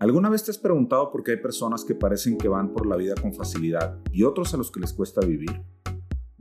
[0.00, 2.94] ¿Alguna vez te has preguntado por qué hay personas que parecen que van por la
[2.94, 5.60] vida con facilidad y otros a los que les cuesta vivir?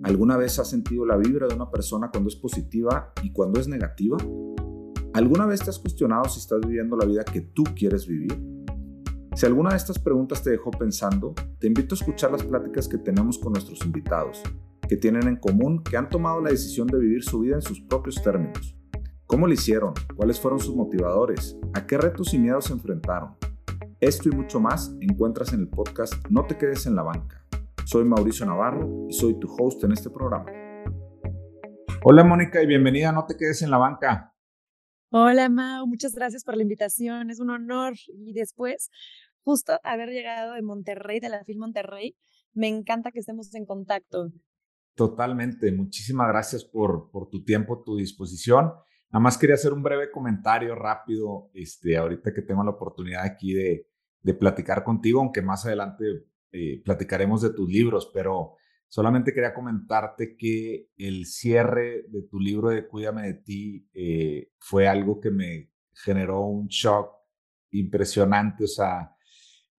[0.04, 3.68] ¿Alguna vez has sentido la vibra de una persona cuando es positiva y cuando es
[3.68, 4.18] negativa?
[5.14, 8.40] ¿Alguna vez te has cuestionado si estás viviendo la vida que tú quieres vivir?
[9.34, 13.00] Si alguna de estas preguntas te dejó pensando, te invito a escuchar las pláticas que
[13.00, 14.44] tenemos con nuestros invitados,
[14.88, 17.82] que tienen en común que han tomado la decisión de vivir su vida en sus
[17.82, 18.78] propios términos.
[19.26, 19.94] ¿Cómo lo hicieron?
[20.16, 21.58] ¿Cuáles fueron sus motivadores?
[21.74, 23.36] ¿A qué retos y miedos se enfrentaron?
[24.00, 27.44] Esto y mucho más encuentras en el podcast No te quedes en la banca.
[27.84, 30.46] Soy Mauricio Navarro y soy tu host en este programa.
[32.04, 34.36] Hola Mónica y bienvenida a No te quedes en la banca.
[35.10, 37.96] Hola Mau, muchas gracias por la invitación, es un honor.
[38.08, 38.92] Y después,
[39.42, 42.16] justo haber llegado de Monterrey, de la FIL Monterrey,
[42.54, 44.32] me encanta que estemos en contacto.
[44.94, 48.74] Totalmente, muchísimas gracias por, por tu tiempo, tu disposición.
[49.10, 53.54] Nada más quería hacer un breve comentario rápido, este, ahorita que tengo la oportunidad aquí
[53.54, 53.88] de,
[54.28, 56.04] de platicar contigo, aunque más adelante
[56.52, 58.58] eh, platicaremos de tus libros, pero
[58.90, 64.86] solamente quería comentarte que el cierre de tu libro de Cuídame de ti eh, fue
[64.86, 67.10] algo que me generó un shock
[67.72, 69.16] impresionante, o sea,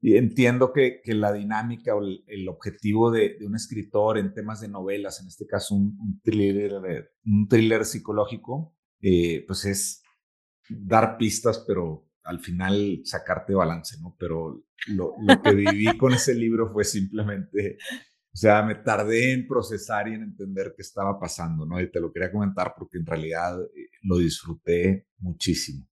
[0.01, 5.27] entiendo que, la dinámica o el, objetivo de, un escritor en temas de novelas, en
[5.27, 10.03] este caso un, un, thriller, un thriller psicológico, eh, pues es
[10.71, 14.15] dar pistas, pero al final sacarte balance, ¿no?
[14.19, 17.79] Pero lo, lo que viví con ese libro fue simplemente,
[18.33, 21.81] o sea, me tardé en procesar y en entender qué estaba pasando, ¿no?
[21.81, 25.89] Y te lo quería comentar porque en realidad eh, lo disfruté muchísimo.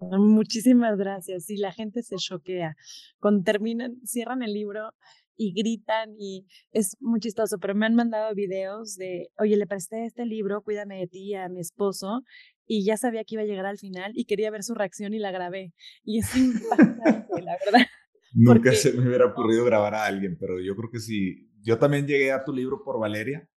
[0.00, 1.48] Muchísimas gracias.
[1.50, 2.76] Y la gente se choquea.
[3.20, 4.92] Cuando terminan, cierran el libro
[5.36, 10.04] y gritan y es muy chistoso, pero me han mandado videos de, oye, le presté
[10.04, 12.22] este libro, cuídame de ti a mi esposo
[12.66, 15.18] y ya sabía que iba a llegar al final y quería ver su reacción y
[15.18, 15.72] la grabé.
[16.04, 17.86] Y es impactante, la verdad.
[18.32, 21.50] Nunca se me hubiera ocurrido grabar a alguien, pero yo creo que sí.
[21.62, 23.48] Yo también llegué a tu libro por Valeria,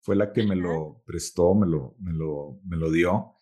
[0.00, 3.34] fue la que me lo prestó, me lo, me lo, me lo dio.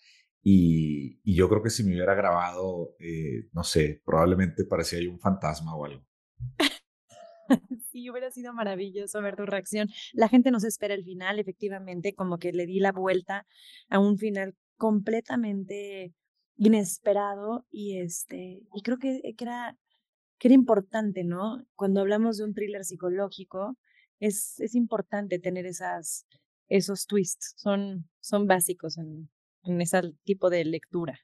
[0.45, 5.11] Y, y, yo creo que si me hubiera grabado, eh, no sé, probablemente parecía yo
[5.11, 6.05] un fantasma o algo.
[7.93, 9.89] sí, hubiera sido maravilloso ver tu reacción.
[10.13, 13.47] La gente nos espera el final, efectivamente, como que le di la vuelta
[13.89, 16.15] a un final completamente
[16.57, 19.77] inesperado y este y creo que, que era
[20.39, 21.65] que era importante, ¿no?
[21.77, 23.79] Cuando hablamos de un thriller psicológico,
[24.19, 26.27] es, es importante tener esas,
[26.69, 29.31] esos twists, son, son básicos en,
[29.63, 31.17] en ese tipo de lectura.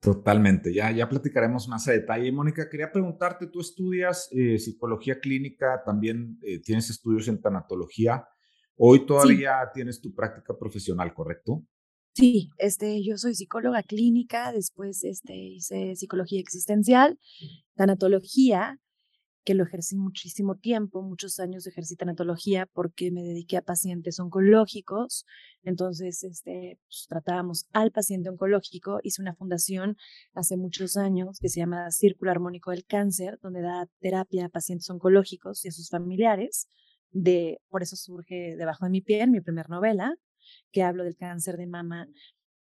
[0.00, 2.30] Totalmente, ya, ya platicaremos más a detalle.
[2.30, 8.28] Mónica, quería preguntarte, tú estudias eh, psicología clínica, también eh, tienes estudios en tanatología.
[8.76, 11.64] Hoy todavía tienes tu práctica profesional, ¿correcto?
[12.16, 17.18] Sí, este, yo soy psicóloga clínica, después este, hice psicología existencial,
[17.74, 18.80] tanatología,
[19.44, 25.26] que lo ejercí muchísimo tiempo, muchos años ejercí tanatología porque me dediqué a pacientes oncológicos.
[25.62, 28.98] Entonces, este, pues, tratábamos al paciente oncológico.
[29.02, 29.98] Hice una fundación
[30.32, 34.88] hace muchos años que se llama Círculo Armónico del Cáncer, donde da terapia a pacientes
[34.88, 36.66] oncológicos y a sus familiares.
[37.10, 40.16] De, por eso surge Debajo de mi piel, mi primera novela,
[40.72, 42.08] que hablo del cáncer de mama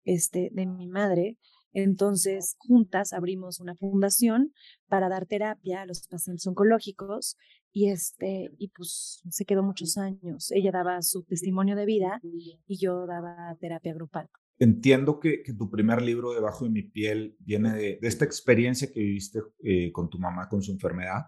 [0.04, 1.38] este, de mi madre.
[1.74, 4.54] Entonces, juntas abrimos una fundación
[4.88, 7.38] para dar terapia a los pacientes oncológicos
[7.74, 10.52] y este y pues se quedó muchos años.
[10.52, 14.30] Ella daba su testimonio de vida y yo daba terapia grupal.
[14.58, 18.90] Entiendo que, que tu primer libro, Debajo de mi piel, viene de, de esta experiencia
[18.90, 21.24] que viviste eh, con tu mamá, con su enfermedad,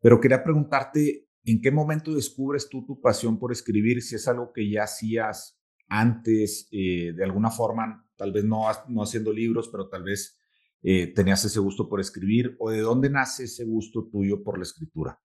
[0.00, 4.00] pero quería preguntarte, ¿en qué momento descubres tú tu pasión por escribir?
[4.00, 5.57] Si es algo que ya hacías
[5.88, 10.38] antes, eh, de alguna forma, tal vez no, no haciendo libros, pero tal vez
[10.82, 14.62] eh, tenías ese gusto por escribir, o de dónde nace ese gusto tuyo por la
[14.62, 15.20] escritura?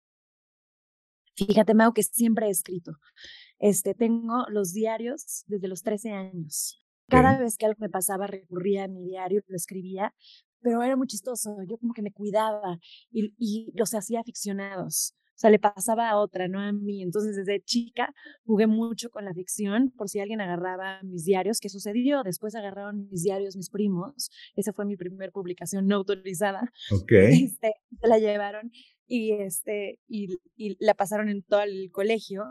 [1.36, 2.94] Fíjate, Mau, que siempre he escrito.
[3.60, 6.80] Este, tengo los diarios desde los 13 años.
[7.08, 10.14] Cada vez que algo me pasaba, recurría a mi diario, lo escribía,
[10.62, 11.58] pero era muy chistoso.
[11.68, 12.80] Yo como que me cuidaba
[13.12, 15.16] y, y los hacía aficionados.
[15.44, 17.04] O sea, le pasaba a otra, no a mí.
[17.04, 21.68] Entonces, desde chica jugué mucho con la ficción, por si alguien agarraba mis diarios, ¿qué
[21.68, 22.24] sucedió?
[22.24, 24.32] Después agarraron mis diarios mis primos.
[24.56, 26.72] Esa fue mi primera publicación no autorizada.
[26.94, 27.12] Ok.
[27.12, 28.72] Este, se la llevaron
[29.06, 32.46] y, este, y, y la pasaron en todo el colegio.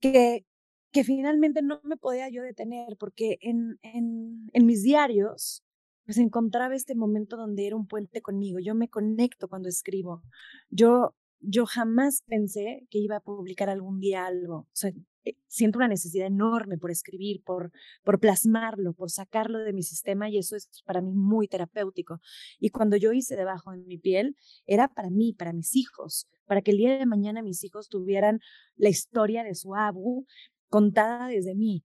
[0.00, 0.46] Que,
[0.92, 5.64] que finalmente no me podía yo detener, porque en, en, en mis diarios
[6.04, 8.60] pues encontraba este momento donde era un puente conmigo.
[8.60, 10.22] Yo me conecto cuando escribo.
[10.70, 14.66] Yo yo jamás pensé que iba a publicar algún día algo.
[15.24, 17.70] Eh, siento una necesidad enorme por escribir, por,
[18.02, 22.20] por plasmarlo, por sacarlo de mi sistema y eso es para mí muy terapéutico.
[22.58, 24.36] Y cuando yo hice debajo de mi piel,
[24.66, 28.40] era para mí, para mis hijos, para que el día de mañana mis hijos tuvieran
[28.76, 30.26] la historia de su abu
[30.68, 31.84] contada desde mí.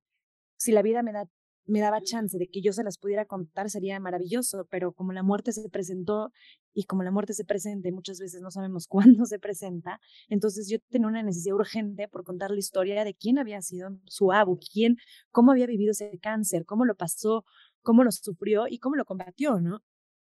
[0.58, 1.28] Si la vida me da
[1.66, 5.24] me daba chance de que yo se las pudiera contar, sería maravilloso, pero como la
[5.24, 6.32] muerte se presentó
[6.74, 8.88] y como la muerte se presenta y muchas veces no sabemos
[9.22, 10.00] cuándo se presenta,
[10.30, 14.32] entonces yo tenía una necesidad urgente por contar la historia de quién había sido su
[14.32, 14.98] abu, quién,
[15.32, 17.46] cómo había vivido ese cáncer, cómo lo pasó,
[17.82, 19.82] cómo lo sufrió y cómo lo combatió, ¿no?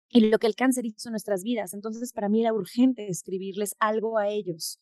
[0.08, 1.74] Y lo que el cáncer hizo en nuestras vidas.
[1.74, 4.78] Entonces, para mí era urgente escribirles algo a ellos.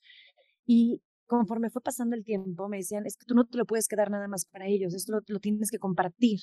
[0.67, 3.89] Y conforme fue pasando el tiempo, me decían, es que tú no te lo puedes
[3.89, 6.41] quedar nada más para ellos, esto lo, tienes que compartir.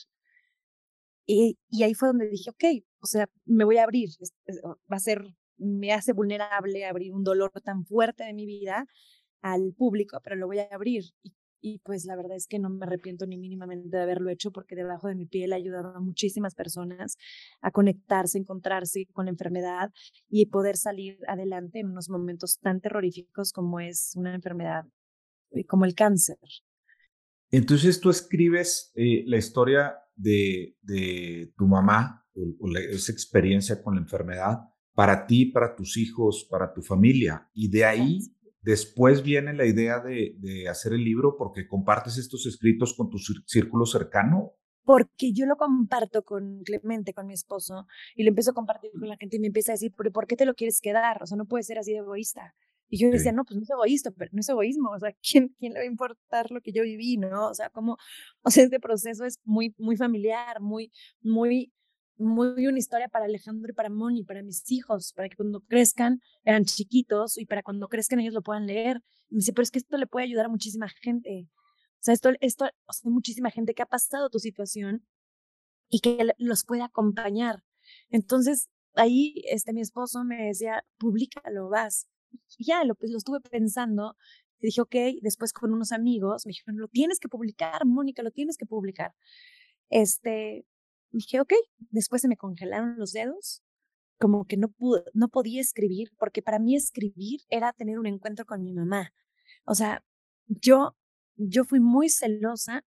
[1.32, 2.64] Y, ahí fue donde dije, ok,
[3.02, 4.10] o sea, me voy a abrir,
[4.92, 5.24] va a ser,
[5.58, 8.88] me hace vulnerable abrir un dolor tan fuerte de mi vida
[9.42, 11.04] al público, pero lo voy a abrir.
[11.22, 14.52] Y y pues la verdad es que no me arrepiento ni mínimamente de haberlo hecho
[14.52, 17.18] porque debajo de mi piel ha ayudado a muchísimas personas
[17.62, 19.92] a conectarse, encontrarse con la enfermedad
[20.30, 24.86] y poder salir adelante en unos momentos tan terroríficos como es una enfermedad,
[25.52, 26.38] eh, como el cáncer.
[27.52, 34.02] Entonces tú escribes eh, la historia de, de tu mamá o, esa experiencia con la
[34.02, 34.60] enfermedad
[34.94, 38.20] para ti, para tus hijos, para tu familia y de ahí
[38.62, 43.86] Después viene la idea de, hacer el libro porque compartes estos escritos con tu círculo
[43.86, 44.54] cercano.
[44.84, 49.08] Porque yo lo comparto con Clemente, con mi esposo, y lo empiezo a compartir con
[49.08, 51.22] la gente y me empieza a decir, ¿pero por qué te lo quieres quedar?
[51.24, 52.54] O sea, no puede ser así de egoísta.
[52.90, 55.56] Y yo decía, no, pues no es egoísta, pero no es egoísmo, o sea, ¿quién,
[55.60, 57.50] ¿quién le va a importar lo que yo viví, no?
[57.50, 57.98] O sea, como,
[58.44, 60.92] o sea, este proceso es muy, muy familiar, muy,
[61.22, 61.72] muy
[62.20, 66.20] muy una historia para Alejandro y para Moni, para mis hijos, para que cuando crezcan,
[66.44, 69.02] eran chiquitos y para cuando crezcan ellos lo puedan leer.
[69.30, 71.48] Y me dice, pero es que esto le puede ayudar a muchísima gente.
[71.48, 75.08] O sea, esto, esto, o sea, hay muchísima gente que ha pasado tu situación
[75.90, 77.64] y que los puede acompañar.
[78.10, 82.08] Entonces, ahí este, mi esposo me decía, públicalo, vas.
[82.58, 84.16] Ya, lo, pues, lo estuve pensando.
[84.60, 88.32] Y dije, ok, después con unos amigos me dijeron, lo tienes que publicar, Mónica, lo
[88.32, 89.14] tienes que publicar.
[89.90, 90.66] Este,
[91.12, 91.54] dije, ok,
[91.92, 93.64] después se me congelaron los dedos,
[94.20, 98.46] como que no, pude, no podía escribir, porque para mí escribir era tener un encuentro
[98.46, 99.14] con mi mamá.
[99.66, 100.04] O sea,
[100.48, 100.98] yo,
[101.36, 102.84] yo fui muy celosa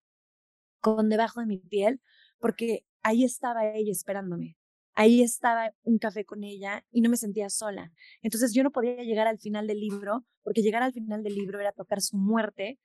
[0.80, 2.02] con debajo de mi piel,
[2.38, 4.56] porque ahí estaba ella esperándome.
[4.94, 7.92] Ahí estaba un café con ella y no me sentía sola.
[8.20, 11.60] Entonces yo no podía llegar al final del libro, porque llegar al final del libro
[11.60, 12.78] era tocar su muerte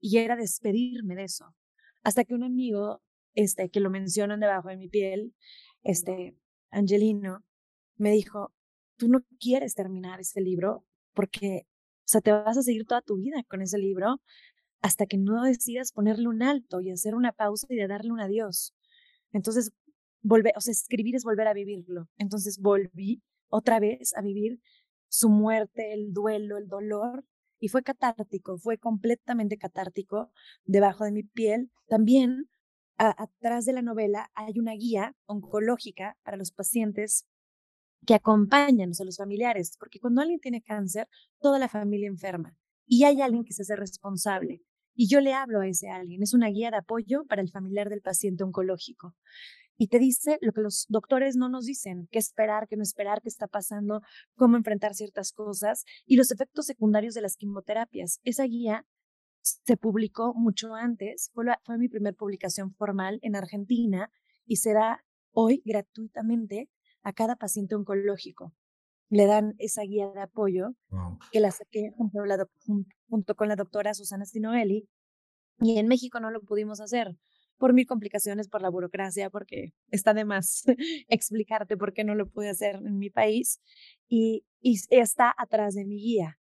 [0.00, 1.54] y era despedirme de eso.
[2.02, 3.02] Hasta que un amigo
[3.34, 5.34] este, que lo mencionan debajo de mi piel,
[5.82, 6.36] este,
[6.70, 7.44] Angelino,
[7.96, 8.52] me dijo,
[8.96, 11.66] tú no quieres terminar ese libro porque,
[12.00, 14.20] o sea, te vas a seguir toda tu vida con ese libro
[14.80, 18.74] hasta que no decidas ponerle un alto y hacer una pausa y darle un adiós.
[19.32, 19.72] Entonces,
[20.22, 22.08] volver, o sea, escribir es volver a vivirlo.
[22.16, 24.60] Entonces volví otra vez a vivir
[25.08, 27.24] su muerte, el duelo, el dolor,
[27.58, 30.32] y fue catártico, fue completamente catártico
[30.64, 31.70] debajo de mi piel.
[31.86, 32.48] También
[32.96, 37.26] atrás de la novela hay una guía oncológica para los pacientes
[38.06, 41.08] que acompañan a los familiares, porque cuando alguien tiene cáncer,
[41.40, 44.62] toda la familia enferma y hay alguien que se hace responsable.
[44.94, 47.88] Y yo le hablo a ese alguien, es una guía de apoyo para el familiar
[47.88, 49.14] del paciente oncológico.
[49.82, 53.20] Y te dice lo que los doctores no nos dicen, qué esperar, qué no esperar,
[53.20, 54.00] qué está pasando,
[54.36, 58.20] cómo enfrentar ciertas cosas y los efectos secundarios de las quimioterapias.
[58.22, 58.86] Esa guía
[59.40, 64.08] se publicó mucho antes, fue, fue mi primera publicación formal en Argentina
[64.46, 66.70] y se da hoy gratuitamente
[67.02, 68.54] a cada paciente oncológico.
[69.08, 70.76] Le dan esa guía de apoyo
[71.32, 72.20] que la saqué junto,
[73.08, 74.88] junto, con la doctora Susana Stinoelli
[75.58, 77.16] y en México no lo pudimos hacer
[77.62, 80.64] por mil complicaciones, por la burocracia, porque está de más
[81.08, 83.60] explicarte por qué no lo pude hacer en mi país
[84.08, 84.44] y,
[84.90, 86.40] está atrás de mi guía.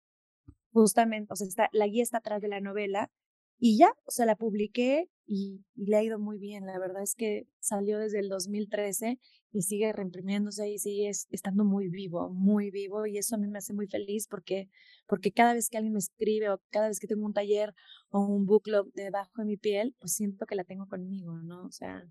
[0.72, 3.10] Justamente, o sea, está, la guía está atrás de la novela
[3.58, 6.66] y ya, o sea, la publiqué y, le ha ido muy bien.
[6.66, 9.18] La verdad es que salió desde el 2013
[9.52, 13.58] y sigue reimprimiéndose y sigue estando muy vivo, muy vivo y eso a mí me
[13.58, 14.68] hace muy feliz porque,
[15.06, 17.74] porque cada vez que alguien me escribe o cada vez que tengo un taller
[18.10, 21.66] o un book club debajo de mi piel, pues siento que la tengo conmigo, ¿no?
[21.66, 22.06] O sea...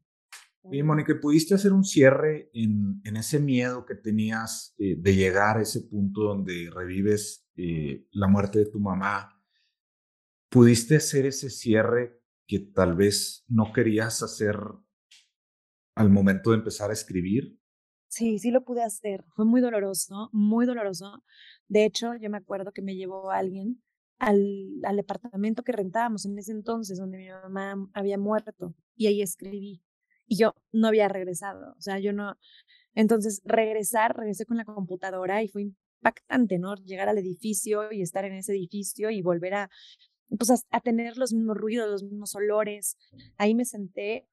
[0.71, 5.57] Y Mónica, ¿pudiste hacer un cierre en, en ese miedo que tenías eh, de llegar
[5.57, 9.41] a ese punto donde revives eh, la muerte de tu mamá,
[10.49, 14.57] ¿pudiste hacer ese cierre que tal vez no querías hacer
[15.95, 17.59] al momento de empezar a escribir?
[18.07, 19.25] Sí, sí lo pude hacer.
[19.35, 21.23] Fue muy doloroso, muy doloroso.
[21.67, 23.81] De hecho, yo me acuerdo que me llevó alguien
[24.19, 29.81] al, departamento que rentábamos en ese entonces, donde mi mamá había muerto, y ahí escribí.
[30.27, 32.35] Y yo no había regresado, o sea, yo no.
[32.93, 36.75] Entonces, regresar, regresé con la computadora y fue impactante, ¿no?
[36.75, 39.69] Llegar al edificio y estar en ese edificio y volver a,
[40.29, 42.97] pues, a, a tener los mismos ruidos, los mismos olores.
[43.37, 44.27] Ahí me senté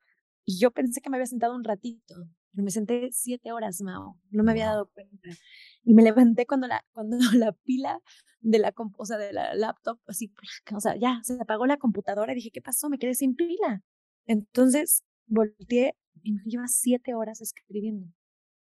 [0.44, 2.14] y yo pensé que me había sentado un ratito,
[2.52, 4.18] pero me senté siete horas, Mao.
[4.30, 5.28] No me había dado cuenta.
[5.84, 8.00] Y me levanté cuando la, cuando la pila
[8.40, 10.32] de la, o sea, de la laptop, así,
[10.74, 12.88] o sea, ya, se apagó la computadora y dije, ¿qué pasó?
[12.90, 13.82] Me quedé sin pila.
[14.26, 18.08] Entonces volteé y me lleva siete horas escribiendo.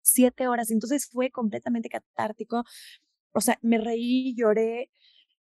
[0.01, 0.69] Siete horas.
[0.71, 2.63] Entonces fue completamente catártico.
[3.31, 4.91] O sea, me reí, lloré.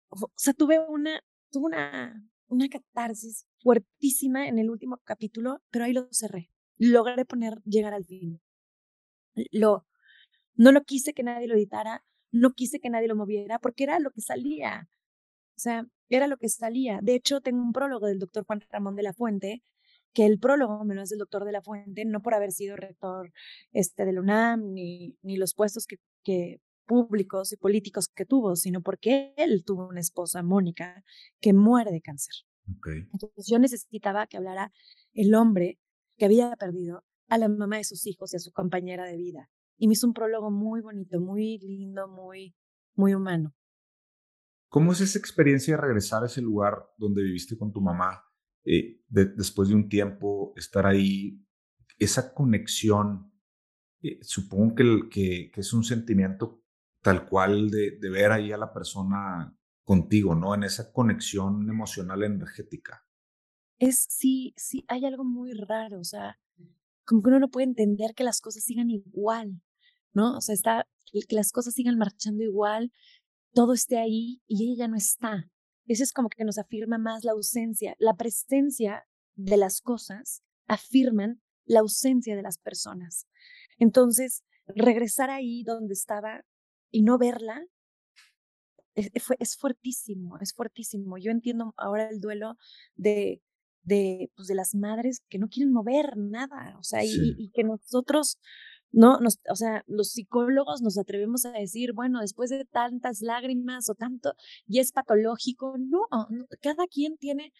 [0.08, 1.22] O sea, tuve una,
[1.56, 6.50] tuve una, una catarsis fuertísima en el último capítulo, pero ahí lo cerré.
[6.76, 8.42] Logré poner, llegar al fin.
[9.52, 9.86] Lo,
[10.54, 13.98] no lo quise que nadie lo editara, no quise que nadie lo moviera, porque era
[14.00, 14.86] lo que salía.
[15.56, 17.00] O sea, era lo que salía.
[17.02, 19.62] De hecho, tengo un prólogo del doctor Juan Ramón de la Fuente,
[20.12, 22.76] que el prólogo me lo hace el doctor de la Fuente, no por haber sido
[22.76, 23.32] rector
[23.72, 28.80] este, del UNAM, ni, ni los puestos que, que públicos y políticos que tuvo, sino
[28.82, 31.04] porque él tuvo una esposa, Mónica,
[31.40, 32.34] que muere de cáncer.
[33.12, 34.72] Entonces yo necesitaba que hablara
[35.12, 35.78] el hombre
[36.16, 39.50] que había perdido a la mamá de sus hijos y a su compañera de vida.
[39.78, 42.56] Y me hizo un prólogo muy bonito, muy lindo, muy,
[42.94, 43.54] muy humano.
[44.68, 48.22] ¿Cómo es esa experiencia de regresar a ese lugar donde viviste con tu mamá?
[48.64, 51.40] Eh, después de un tiempo, estar ahí,
[51.98, 53.32] esa conexión,
[54.02, 56.65] eh, supongo que, que, que, es un sentimiento
[57.06, 60.56] tal cual de, ver ahí a la persona contigo, ¿no?
[60.56, 63.06] En esa conexión emocional energética.
[63.78, 66.40] Es, sí, sí, hay algo muy raro, o sea,
[67.04, 69.62] como que uno no puede entender que las cosas sigan igual,
[70.14, 70.36] ¿no?
[70.36, 70.88] O sea, está,
[71.28, 72.90] que las cosas sigan marchando igual,
[73.52, 75.48] todo esté ahí y ella no está.
[75.86, 77.94] Eso es como que nos afirma más la ausencia.
[78.00, 83.28] La presencia de las cosas afirman la ausencia de las personas.
[83.78, 86.44] Entonces, regresar ahí donde estaba
[86.90, 87.64] y no verla
[88.96, 91.18] es, es fuertísimo, es fuertísimo.
[91.18, 92.56] Yo entiendo ahora el duelo
[92.96, 93.42] de,
[93.86, 98.38] de, pues, de las madres que no quieren mover nada, o sea, y, que nosotros,
[98.90, 103.88] no, nos, o sea, los psicólogos nos atrevemos a decir, bueno, después de tantas lágrimas
[103.88, 104.34] o tanto,
[104.66, 106.00] y es patológico, no,
[106.60, 107.52] cada quien tiene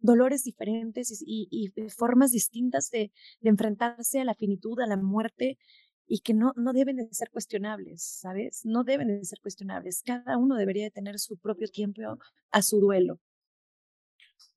[0.00, 3.10] dolores diferentes y, y, formas distintas de,
[3.40, 5.56] de, enfrentarse a la finitud, a la muerte,
[6.12, 8.62] y que no, no deben de ser cuestionables, ¿sabes?
[8.64, 10.02] No deben de ser cuestionables.
[10.04, 12.02] Cada uno debería de tener su propio tiempo
[12.50, 13.20] a su duelo.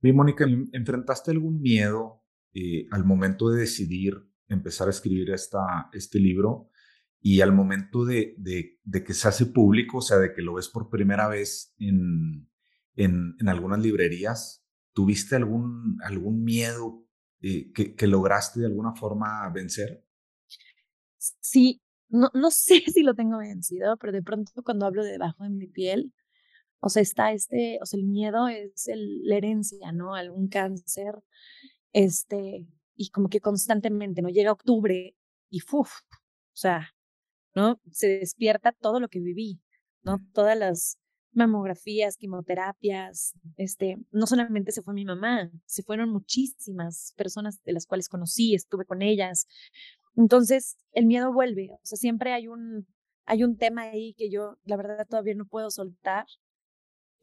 [0.02, 2.24] Y Mónica, ¿enfrentaste algún miedo
[2.56, 4.16] eh, al momento de decidir
[4.48, 6.72] empezar a escribir esta, este libro
[7.22, 10.70] y al momento de, de, que se hace público, o sea, de que lo ves
[10.70, 12.50] por primera vez en,
[12.96, 14.66] en, en algunas librerías?
[14.92, 17.06] ¿Tuviste algún, algún miedo
[17.42, 20.03] eh, que lograste de alguna forma vencer?
[21.40, 25.44] Sí, no, no sé si lo tengo vencido, pero de pronto cuando hablo de debajo
[25.44, 26.14] de mi piel,
[26.82, 30.16] o sea, está este, o sea, el miedo es el, la herencia, ¿no?
[30.16, 31.16] Algún cáncer,
[31.94, 34.30] este, y como que constantemente, ¿no?
[34.30, 35.16] Llega octubre
[35.50, 35.92] y ¡fuf!
[36.54, 36.94] O sea,
[37.56, 37.80] ¿no?
[37.92, 39.62] Se despierta todo lo que viví,
[40.04, 40.20] ¿no?
[40.34, 40.98] Todas las
[41.34, 47.86] mamografías, quimioterapias, este, no solamente se fue mi mamá, se fueron muchísimas personas de las
[47.86, 49.48] cuales conocí, estuve con ellas.
[50.16, 52.88] Entonces, el miedo vuelve, o sea, siempre hay un,
[53.26, 56.26] hay un tema ahí que yo, la verdad, todavía no puedo soltar,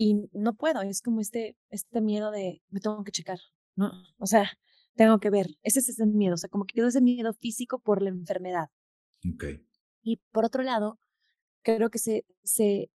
[0.02, 3.38] y no puedo, es como este, este miedo de me tengo que checar,
[3.76, 3.92] ¿no?
[4.16, 4.50] O sea,
[4.94, 7.78] tengo que ver, ese es ese miedo, o sea, como que quedó ese miedo físico
[7.80, 8.70] por la enfermedad.
[9.30, 9.44] Ok.
[10.02, 10.98] Y por otro lado,
[11.60, 12.90] creo que se, se,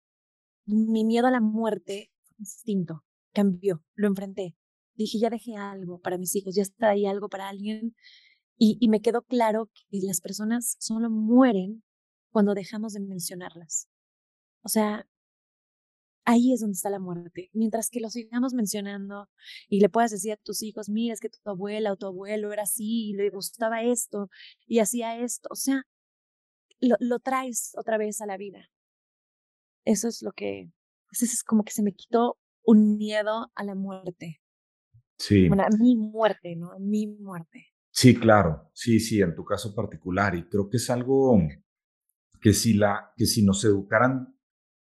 [0.67, 4.55] mi miedo a la muerte distinto, cambió, lo enfrenté.
[4.95, 7.95] Dije, ya dejé algo para mis hijos, ya está ahí algo para alguien.
[8.63, 11.83] Y, y me quedó claro que las personas solo mueren
[12.31, 13.89] cuando dejamos de mencionarlas.
[14.63, 15.07] O sea,
[16.25, 17.51] ahí es donde está la muerte.
[17.53, 19.29] Mientras que lo sigamos mencionando
[19.69, 22.53] y le puedas decir a tus hijos, mira, es que tu abuela o tu abuelo
[22.53, 24.29] era así y le gustaba esto
[24.67, 25.83] y hacía esto, o sea,
[26.81, 28.71] lo, lo traes otra vez a la vida.
[29.85, 30.71] Eso es lo que,
[31.11, 34.41] eso es como que se me quitó un miedo a la muerte.
[35.19, 35.49] Sí.
[35.49, 36.73] Bueno, a mi muerte, ¿no?
[36.73, 37.70] A mi muerte.
[38.01, 38.71] Sí, claro.
[38.73, 40.35] Sí, sí, en tu caso particular.
[40.35, 41.39] Y creo que es algo
[42.41, 44.35] que si, la, que si nos educaran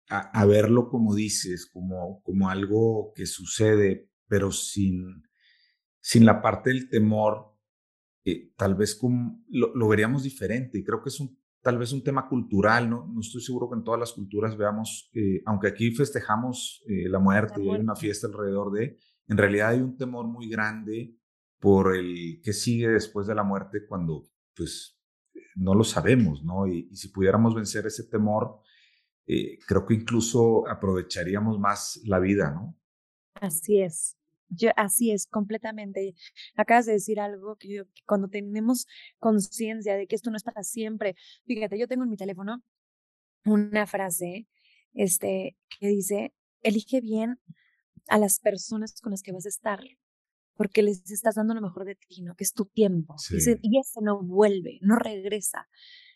[0.08, 5.22] a, verlo como dices, como, como algo que sucede, pero sin,
[6.00, 7.56] sin la parte del temor,
[8.24, 10.78] eh, tal vez como, lo, lo, veríamos diferente.
[10.78, 13.06] Y creo que es un tal vez un tema cultural, ¿no?
[13.06, 17.20] No estoy seguro que en todas las culturas veamos, eh, aunque aquí festejamos eh, la,
[17.20, 21.16] muerte y hay una fiesta alrededor de, en realidad hay un temor muy grande
[21.58, 25.00] por el que sigue después de la muerte cuando, pues,
[25.54, 26.66] no lo sabemos, ¿no?
[26.66, 28.60] Y, si pudiéramos vencer ese temor,
[29.26, 32.76] eh, creo que incluso aprovecharíamos más la vida, ¿no?
[33.34, 34.16] Así es.
[34.48, 36.14] Yo, así es, completamente.
[36.56, 38.86] Acabas de decir algo que, yo, cuando tenemos
[39.18, 42.62] conciencia de que esto no es para siempre, fíjate, yo tengo en mi teléfono
[43.44, 44.46] una frase
[44.92, 47.40] este, que dice, elige bien
[48.08, 49.80] a las personas con las que vas a estar,
[50.56, 52.34] porque les estás dando lo mejor de ti, ¿no?
[52.36, 53.16] Que es tu tiempo.
[53.30, 55.68] Y, y ese no vuelve, no regresa.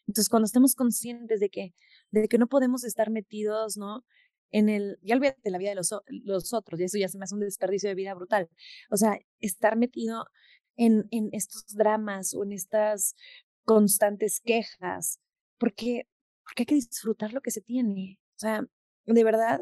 [0.06, 1.74] Entonces, cuando estamos conscientes de que,
[2.10, 4.04] de que no podemos estar metidos, ¿no?
[4.50, 7.24] en el, ya olvídate la vida de los, los otros, y eso ya se me
[7.24, 8.48] hace un desperdicio de vida brutal.
[8.90, 10.26] O sea, estar metido
[10.76, 13.14] en, en estos dramas o en estas
[13.64, 15.20] constantes quejas,
[15.58, 16.08] porque,
[16.44, 18.18] porque hay que disfrutar lo que se tiene.
[18.36, 18.64] O sea,
[19.04, 19.60] de verdad,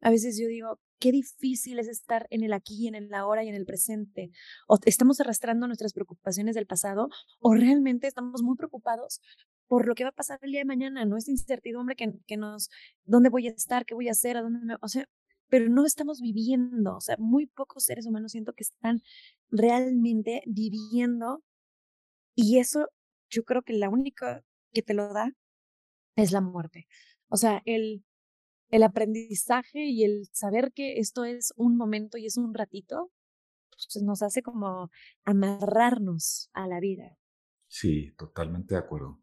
[0.00, 3.48] a veces yo digo, qué difícil es estar en el aquí, en el ahora y
[3.48, 4.30] en el presente.
[4.66, 7.08] O estamos arrastrando nuestras preocupaciones del pasado
[7.40, 9.20] o realmente estamos muy preocupados
[9.66, 11.16] por lo que va a pasar el día de mañana, ¿no?
[11.16, 12.70] Esta incertidumbre que, que nos,
[13.04, 13.84] ¿dónde voy a estar?
[13.84, 14.36] ¿Qué voy a hacer?
[14.36, 14.76] ¿A dónde me...?
[14.80, 15.08] O sea,
[15.48, 19.02] pero no estamos viviendo, o sea, muy pocos seres humanos siento que están
[19.50, 21.44] realmente viviendo
[22.34, 22.88] y eso
[23.30, 25.32] yo creo que la única que te lo da
[26.16, 26.88] es la muerte.
[27.28, 28.04] O sea, el,
[28.70, 33.12] el aprendizaje y el saber que esto es un momento y es un ratito,
[33.70, 34.90] pues nos hace como
[35.24, 37.16] amarrarnos a la vida.
[37.68, 39.20] Sí, totalmente de acuerdo.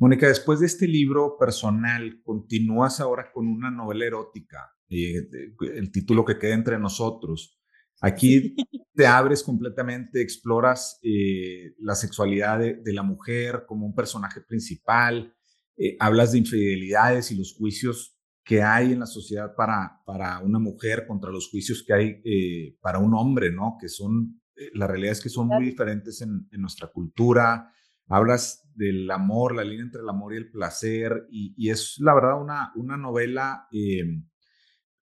[0.00, 5.28] Mónica, después de este libro personal, continúas ahora con una novela erótica, eh,
[5.74, 7.60] el título que queda entre nosotros.
[8.00, 8.56] Aquí
[8.94, 15.34] te abres completamente, exploras eh, la sexualidad de, la mujer como un personaje principal,
[15.76, 18.13] eh, hablas de infidelidades y los juicios
[18.44, 22.98] que hay en la sociedad para, para una mujer contra los juicios que hay para
[22.98, 23.76] un hombre, ¿no?
[23.80, 24.42] Que son,
[24.74, 27.72] la realidad es que son muy diferentes en, en nuestra cultura,
[28.08, 32.40] hablas del amor, la línea entre el amor y el placer, y, es la verdad
[32.40, 34.28] una, una novela em,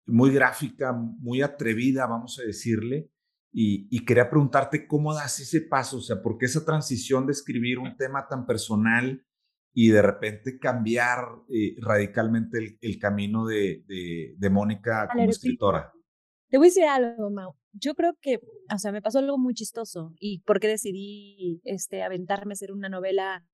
[0.06, 3.10] muy gráfica, muy atrevida, vamos a decirle,
[3.54, 7.78] y, quería preguntarte cómo das ese paso, o sea, ¿por qué esa transición de escribir
[7.78, 9.24] un tema tan personal
[9.74, 13.84] y de repente cambiar eh, radicalmente el, camino de,
[14.36, 15.92] de, Mónica como escritora?
[16.48, 18.40] Te voy a decir algo, Mau yo creo que,
[18.72, 22.72] o sea, me pasó algo muy chistoso y por qué decidí este, aventarme a hacer
[22.72, 23.44] una novela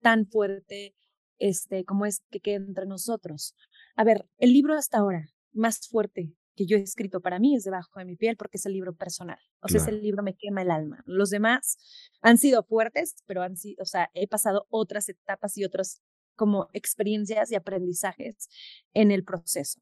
[0.00, 0.94] tan fuerte
[1.38, 3.54] este, como es que queda entre nosotros.
[3.96, 7.62] A ver, el libro hasta ahora más fuerte que yo he escrito para mí es
[7.62, 9.38] Debajo de mi piel porque es el libro personal.
[9.62, 11.02] O sea, ese libro me quema el alma.
[11.06, 11.78] Los demás
[12.20, 16.02] han sido fuertes, pero han sido, o sea, he pasado otras etapas y otras
[16.34, 18.48] como experiencias y aprendizajes
[18.92, 19.80] en el proceso.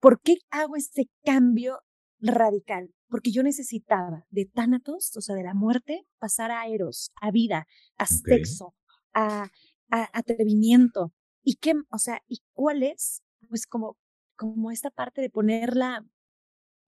[0.00, 1.80] ¿Por qué hago este cambio
[2.20, 2.90] radical?
[3.08, 7.66] porque yo necesitaba de tánatos, o sea, de la muerte, pasar a eros, a vida,
[7.96, 8.74] a sexo,
[9.14, 9.50] a,
[9.88, 11.12] atrevimiento.
[11.42, 13.22] ¿Y qué, o sea, y cuál es?
[13.48, 13.96] Pues como,
[14.36, 16.04] como esta parte de poner la,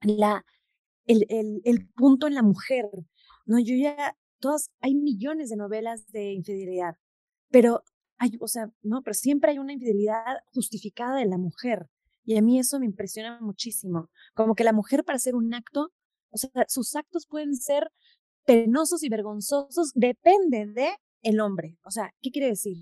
[0.02, 2.86] el, el, el punto en la mujer.
[3.46, 6.96] No, yo ya, todas, hay millones de novelas de infidelidad,
[7.50, 7.82] pero
[8.18, 11.88] hay, o sea, no, pero siempre hay una infidelidad justificada de la mujer.
[12.24, 14.10] Y a mí eso me impresiona muchísimo.
[14.34, 15.92] Como que la mujer para hacer un acto
[16.30, 17.90] o sea, sus actos pueden ser
[18.44, 20.90] penosos y vergonzosos, depende de
[21.22, 21.78] el hombre.
[21.82, 22.76] O sea, ¿qué quiere decir?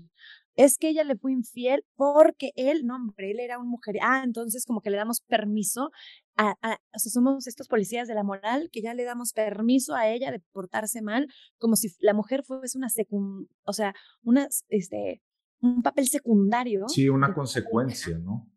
[0.57, 3.95] Es que ella le fue infiel porque él, no, hombre, él era un mujer.
[4.01, 5.91] Ah, entonces como que le damos permiso
[6.35, 10.09] a, o sea, somos estos policías de la moral que ya le damos permiso a
[10.09, 13.93] ella de portarse mal, como si la mujer fuese una secund, o sea,
[14.23, 15.21] una, este,
[15.61, 16.89] un papel secundario.
[16.89, 18.51] Sí, una consecuencia, ¿no?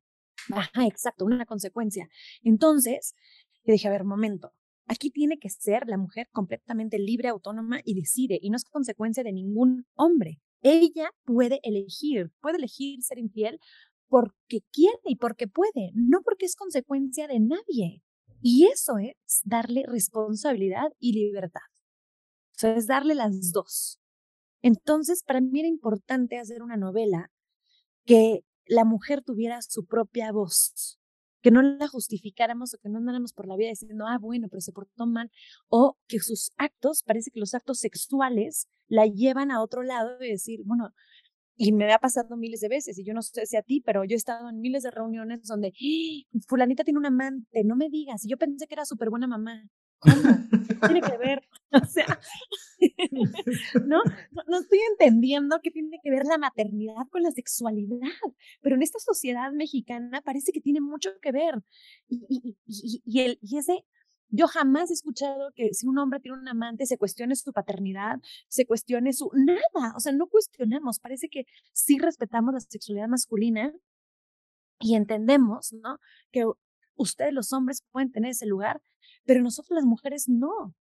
[0.52, 2.08] Ajá, exacto, una consecuencia.
[2.42, 3.14] Entonces,
[3.64, 4.52] yo dije, a ver, momento,
[4.90, 9.22] Aquí tiene que ser la mujer completamente libre, autónoma y decide, y no es consecuencia
[9.22, 10.40] de ningún hombre.
[10.62, 13.58] Ella puede elegir, puede elegir ser infiel
[14.08, 18.02] porque quiere y porque puede, no porque es consecuencia de nadie.
[18.42, 21.60] Y eso es darle responsabilidad y libertad.
[22.62, 23.98] O es darle las dos.
[24.62, 27.30] Entonces, para mí era importante hacer una novela
[28.04, 30.99] que la mujer tuviera su propia voz,
[31.42, 34.60] que no la justificáramos o que no andáramos por la vida diciendo, ah, bueno, pero
[34.60, 35.30] se portó mal,
[35.68, 40.30] o que sus actos, parece que los actos sexuales la llevan a otro lado y
[40.30, 40.92] decir, bueno,
[41.56, 44.04] y me ha pasado miles de veces, y yo no sé si a ti, pero
[44.04, 46.38] yo he estado en miles de reuniones donde, ¡Ah!
[46.48, 49.68] fulanita tiene un amante, no me digas, yo pensé que era súper buena mamá.
[49.98, 50.14] ¿Cómo?
[50.74, 51.42] Tiene que ver?
[51.72, 52.18] O sea,
[53.86, 54.02] ¿no?
[54.48, 54.58] ¿no?
[54.58, 58.08] estoy entendiendo qué tiene que ver la maternidad con la sexualidad,
[58.60, 61.62] pero en esta sociedad mexicana parece que tiene mucho que ver.
[62.08, 63.84] Y, y, y, y, el, y ese,
[64.30, 68.20] yo jamás he escuchado que si un hombre tiene un amante se cuestione su paternidad,
[68.48, 69.30] se cuestione su...
[69.34, 73.72] Nada, o sea, no cuestionamos, parece que sí respetamos la sexualidad masculina
[74.78, 75.98] y entendemos, ¿no?
[76.30, 76.44] Que
[76.94, 78.80] ustedes los hombres pueden tener ese lugar,
[79.30, 80.74] pero nosotros las mujeres no.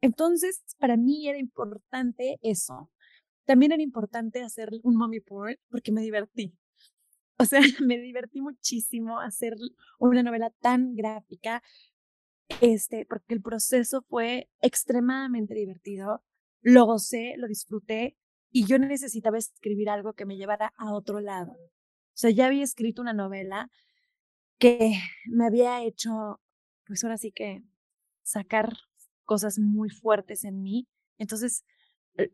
[0.00, 2.90] Entonces, para mí era importante eso.
[3.44, 6.56] También era importante hacer un mommy porn porque me divertí.
[7.38, 9.54] O sea, me divertí muchísimo hacer
[9.98, 11.62] una novela tan gráfica,
[12.62, 16.24] este, porque el proceso fue extremadamente divertido.
[16.62, 18.16] Lo gocé, lo disfruté
[18.50, 21.52] y yo necesitaba escribir algo que me llevara a otro lado.
[21.52, 23.70] O sea, ya había escrito una novela
[24.56, 24.94] que
[25.26, 26.40] me había hecho,
[26.86, 27.62] pues ahora sí que
[28.24, 28.72] sacar
[29.24, 30.88] cosas muy fuertes en mí.
[31.18, 31.64] Entonces,
[32.16, 32.32] eh,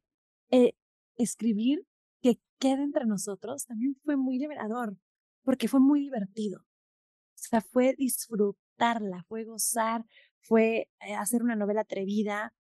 [0.51, 0.73] eh,
[1.17, 1.87] escribir
[2.23, 4.97] que quede entre nosotros también fue muy liberador,
[5.43, 6.61] porque fue muy divertido.
[6.61, 10.05] O sea, fue disfrutarla, fue gozar,
[10.41, 12.55] fue eh, hacer una novela atrevida,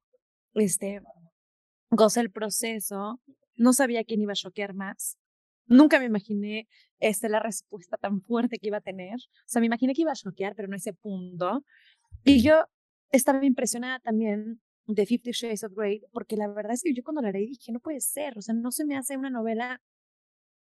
[0.55, 1.01] este,
[1.90, 3.21] gocé el proceso,
[3.57, 5.19] no sabía quién iba a choquear más,
[5.66, 9.66] nunca me imaginé este, la respuesta tan fuerte que iba a tener, o sea, me
[9.66, 11.64] imaginé que iba a choquear, pero no ese punto,
[12.25, 12.64] y yo
[13.11, 17.23] estaba impresionada también de Fifty Shades of Grey, porque la verdad es que yo cuando
[17.23, 19.81] la leí dije, no puede ser, o sea, no se me hace una novela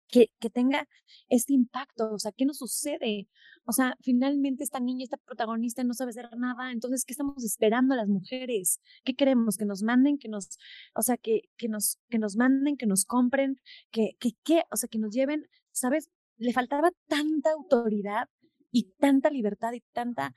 [0.07, 0.87] que, que tenga
[1.27, 3.27] este impacto, o sea, ¿qué nos sucede?
[3.65, 7.93] O sea, finalmente esta niña, esta protagonista no sabe hacer nada, entonces, ¿qué estamos esperando
[7.93, 8.79] a las mujeres?
[9.03, 9.57] ¿Qué queremos?
[9.57, 10.57] Que nos manden, que nos,
[10.95, 13.59] o sea, que, que nos, que nos manden, que nos compren,
[13.91, 16.09] que, que, que, o sea, que nos lleven, ¿sabes?
[16.37, 18.29] Le faltaba tanta autoridad
[18.71, 20.35] y tanta libertad y tanta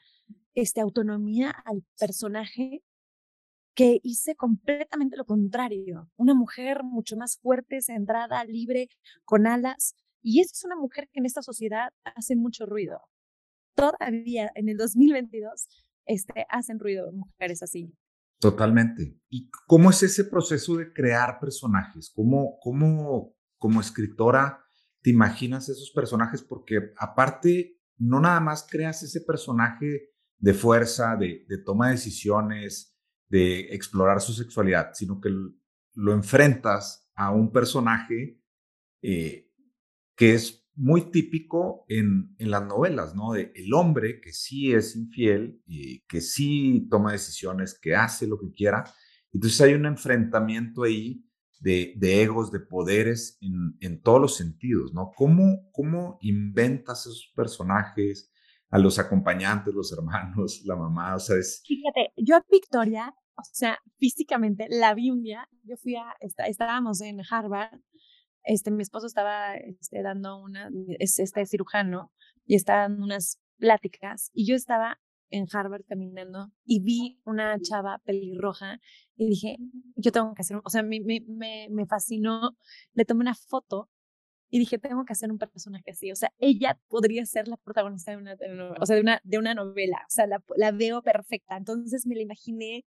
[0.54, 2.82] este, autonomía al personaje
[3.74, 6.10] que hice completamente lo contrario.
[6.16, 8.88] Una mujer mucho más fuerte, centrada, libre,
[9.24, 9.94] con alas.
[10.22, 13.00] Y esa es una mujer que en esta sociedad hace mucho ruido.
[13.74, 15.68] Todavía en el 2022
[16.04, 17.94] este, hacen ruido mujeres así.
[18.40, 19.18] Totalmente.
[19.28, 22.10] ¿Y cómo es ese proceso de crear personajes?
[22.14, 24.64] ¿Cómo, cómo como escritora
[25.02, 26.42] te imaginas esos personajes?
[26.42, 32.96] Porque aparte, no nada más creas ese personaje de fuerza, de, toma de decisiones,
[33.28, 35.30] de explorar su sexualidad, sino que
[35.94, 38.40] lo enfrentas a un personaje
[39.02, 39.48] eh,
[40.16, 43.32] que es muy típico en, en, las novelas, ¿no?
[43.32, 48.38] De el hombre que sí es infiel, y que sí toma decisiones, que hace lo
[48.40, 48.84] que quiera.
[49.32, 51.24] Entonces hay un enfrentamiento ahí
[51.60, 55.12] de, de egos, de poderes en, en, todos los sentidos, ¿no?
[55.14, 58.29] ¿Cómo, ¿Cómo inventas esos personajes?
[58.70, 61.62] A los acompañantes, los hermanos, la mamá, o sea, es...
[61.66, 67.00] Fíjate, yo a Victoria, o sea, físicamente la vi un día, yo fui a, estábamos
[67.00, 67.80] en Harvard,
[68.44, 72.12] este, mi esposo estaba este, dando una, es este cirujano,
[72.46, 78.00] y estaban dando unas pláticas, y yo estaba en Harvard caminando y vi una chava
[78.04, 78.80] pelirroja
[79.14, 79.58] y dije,
[79.94, 82.56] yo tengo que hacer, o sea, me, me, me fascinó,
[82.94, 83.88] le tomé una foto
[84.50, 86.10] y dije, tengo que hacer un personaje así.
[86.10, 88.36] O sea, ella podría ser la protagonista de una,
[88.80, 89.98] o sea, de una, de una novela.
[90.08, 91.56] O sea, la, la veo perfecta.
[91.56, 92.84] Entonces me la imaginé,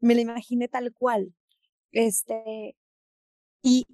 [0.00, 1.32] me la imaginé tal cual.
[1.92, 2.76] Este,
[3.62, 3.86] y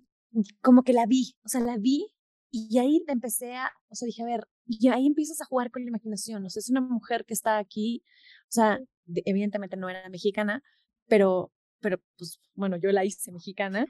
[0.63, 2.07] como que la vi, o sea, la vi
[2.51, 5.83] y ahí empecé a, o sea, dije, a ver, y ahí empiezas a jugar con
[5.83, 6.45] la imaginación.
[6.45, 8.03] O sea, es una mujer que está aquí,
[8.45, 10.63] o sea, evidentemente no era mexicana,
[11.09, 11.53] pero
[11.87, 13.87] pero pues bueno, yo la hice mexicana.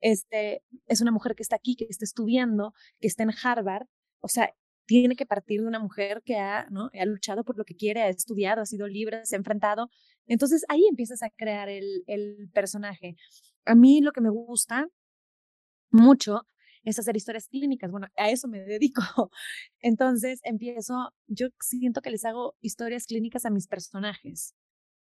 [0.00, 3.88] Este, es una mujer que está aquí, que está estudiando, que está en Harvard,
[4.20, 4.54] o sea,
[4.86, 6.88] tiene que partir de una mujer que ha, ¿no?
[6.94, 9.90] ha luchado por lo que quiere, ha estudiado, ha sido libre, se ha enfrentado.
[10.26, 13.16] Entonces ahí empiezas a crear el, el personaje.
[13.64, 14.86] A mí lo que me gusta
[15.90, 16.42] mucho
[16.84, 17.90] es hacer historias clínicas.
[17.90, 19.02] Bueno, a eso me dedico.
[19.80, 24.54] Entonces empiezo, yo siento que les hago historias clínicas a mis personajes.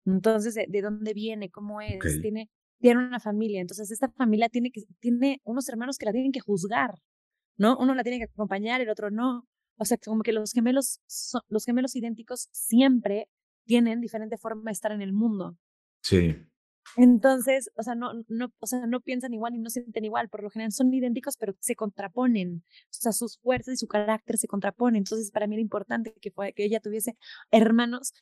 [0.06, 1.50] Entonces, ¿de, dónde viene?
[1.50, 2.22] ¿Cómo es?
[2.22, 3.62] Tiene, tiene una familia.
[3.62, 6.96] Entonces, esta familia tiene, que, tiene unos hermanos que la tienen que juzgar,
[7.58, 7.78] ¿no?
[7.78, 9.48] Uno la tiene que acompañar, el otro no.
[9.78, 11.00] O sea, como que los gemelos,
[11.50, 13.28] los gemelos idénticos siempre
[13.66, 15.58] tienen diferente forma de estar en el mundo.
[16.02, 16.36] Sí.
[16.98, 20.44] Entonces, o sea, no, no, o sea, no piensan igual y no sienten igual, por
[20.44, 24.48] lo general son idénticos, pero se contraponen, o sea, sus fuerzas y su carácter se
[24.48, 24.98] contraponen.
[24.98, 27.16] Entonces, para mí era importante que, que ella tuviese
[27.52, 28.14] hermanos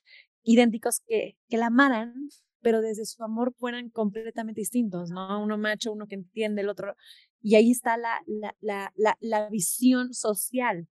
[0.44, 2.14] idénticos que, que la amaran,
[2.62, 5.42] pero desde su amor fueran completamente distintos, ¿no?
[5.42, 6.96] Uno macho, uno que entiende, el otro.
[7.42, 10.88] Y ahí está la, la, la, la, la visión social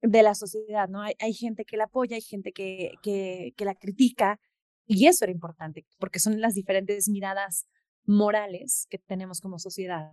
[0.00, 1.02] de la sociedad, ¿no?
[1.02, 4.38] Hay, hay gente que la apoya, hay gente que, que, que la critica,
[4.86, 7.66] Y eso era importante, porque son las diferentes miradas
[8.06, 10.12] morales que tenemos como sociedad.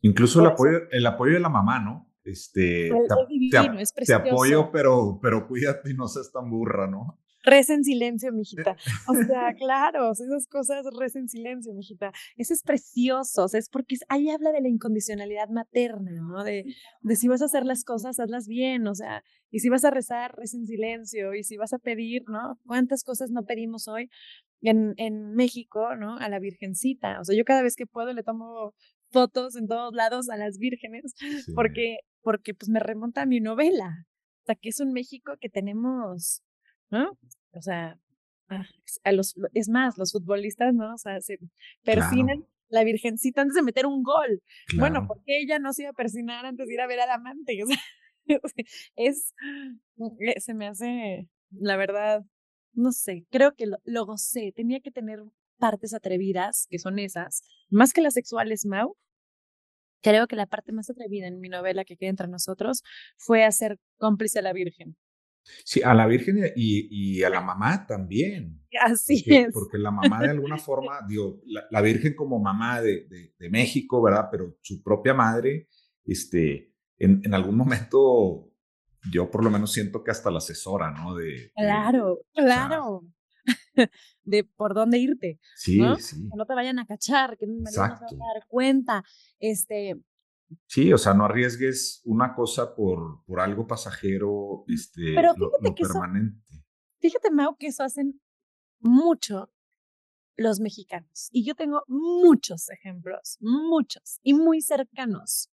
[0.00, 2.12] Incluso el apoyo, el apoyo de la mamá, ¿no?
[2.22, 2.90] Este,
[3.50, 7.20] te, apoyo, pero, pero cuídate y no seas tan burra, ¿no?
[7.46, 8.76] Reza en silencio, mijita.
[9.08, 12.10] O sea, claro, esas cosas, reza en silencio, mijita.
[12.36, 16.42] Eso es precioso, o sea, es porque ahí habla de la incondicionalidad materna, ¿no?
[16.42, 16.64] De,
[17.02, 19.90] de si vas a hacer las cosas, hazlas bien, o sea, y si vas a
[19.90, 22.58] rezar, reza en silencio, y si vas a pedir, ¿no?
[22.66, 24.10] ¿Cuántas cosas no pedimos hoy
[24.62, 26.16] en, en México, ¿no?
[26.16, 27.20] A la Virgencita.
[27.20, 28.74] O sea, yo cada vez que puedo le tomo
[29.10, 31.14] fotos en todos lados a las vírgenes,
[31.54, 34.06] porque, porque pues me remonta a mi novela.
[34.42, 36.42] O sea, que es un México que tenemos
[36.90, 37.18] ¿no?
[37.52, 37.98] O sea,
[38.48, 38.64] ah,
[39.04, 40.94] a los, es más, los futbolistas, ¿no?
[40.94, 41.38] O sea, se
[41.84, 44.42] persinan la virgencita antes de meter un gol.
[44.76, 47.10] Bueno, ¿por qué ella no se iba a persinar antes de ir a ver al
[47.10, 47.58] amante?
[48.28, 48.64] O sea,
[48.96, 49.34] es,
[50.38, 52.24] se me hace, la verdad,
[52.72, 55.20] no sé, creo que lo, lo gocé, tenía que tener
[55.58, 58.96] partes atrevidas, que son esas, más que las sexuales, Mau,
[60.02, 62.82] creo que la parte más atrevida en mi novela que queda entre nosotros
[63.16, 64.96] fue hacer cómplice a la Virgen.
[65.64, 68.62] Sí, a la Virgen y, a la mamá también.
[68.80, 69.52] Así es.
[69.52, 73.06] Porque la mamá de alguna forma, digo, la, Virgen como mamá de,
[73.38, 74.28] de, México, ¿verdad?
[74.30, 75.68] Pero su propia madre,
[76.04, 78.50] este, en, en, algún momento,
[79.10, 81.14] yo por lo menos siento que hasta la asesora, ¿no?
[81.14, 83.02] De, claro, claro.
[84.24, 85.38] de por dónde irte.
[85.54, 85.96] Sí, ¿no?
[85.96, 86.28] sí.
[86.28, 89.04] Que no te vayan a cachar, que no se vayan a dar cuenta.
[89.38, 89.96] Este,
[90.66, 96.40] Sí, o sea, no arriesgues una cosa por, por algo pasajero, este, Pero lo, permanente.
[97.00, 98.20] fíjate, Mau, que eso hacen
[98.80, 99.50] mucho
[100.36, 101.28] los mexicanos.
[101.32, 105.50] Y yo tengo muchos ejemplos, muchos, y muy cercanos,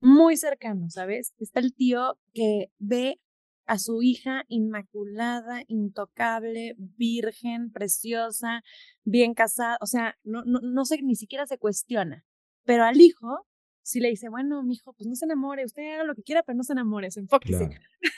[0.00, 1.32] muy cercanos, ¿sabes?
[1.38, 3.20] Está el tío que ve
[3.66, 8.62] a su hija inmaculada, intocable, virgen, preciosa,
[9.04, 12.26] bien casada, o sea, no, no, no se, ni siquiera se cuestiona.
[12.64, 13.46] Pero al hijo
[13.82, 16.56] si le dice, bueno, mijo, pues no se enamore, usted haga lo que quiera, pero
[16.56, 17.68] no se enamore, se enfóquese.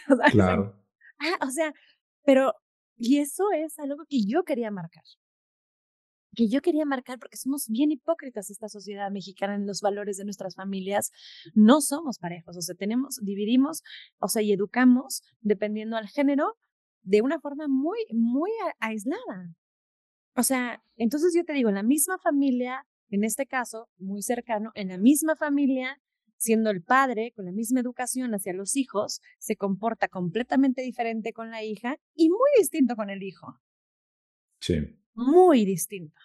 [0.06, 0.22] Claro.
[0.32, 0.84] claro.
[1.18, 1.72] Ah, o sea,
[2.24, 2.54] pero,
[2.96, 5.04] y eso es algo que yo quería marcar.
[6.36, 10.24] Que yo quería marcar porque somos bien hipócritas esta sociedad mexicana en los valores de
[10.24, 11.12] nuestras familias.
[11.54, 13.82] No somos parejos, o sea, tenemos, dividimos,
[14.18, 16.58] o sea, y educamos dependiendo al género
[17.02, 18.50] de una forma muy, muy
[18.80, 19.54] aislada.
[20.36, 24.70] O sea, entonces yo te digo, en la misma familia en este caso, muy cercano,
[24.74, 26.00] en la misma familia,
[26.36, 31.50] siendo el padre con la misma educación hacia los hijos, se comporta completamente diferente con
[31.50, 33.60] la hija y muy distinto con el hijo.
[34.60, 34.98] Sí.
[35.14, 36.20] Muy distinto.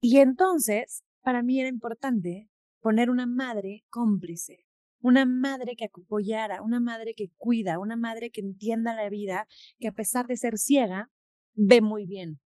[0.00, 2.50] Y entonces, para mí era importante
[2.80, 4.66] poner una madre cómplice,
[5.00, 9.48] una madre que apoyara, una madre que cuida, una madre que entienda la vida,
[9.78, 11.10] que a pesar de ser ciega,
[11.54, 12.40] ve muy bien.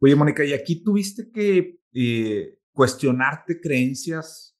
[0.00, 4.58] Oye, Mónica, ¿y aquí tuviste que eh, cuestionarte creencias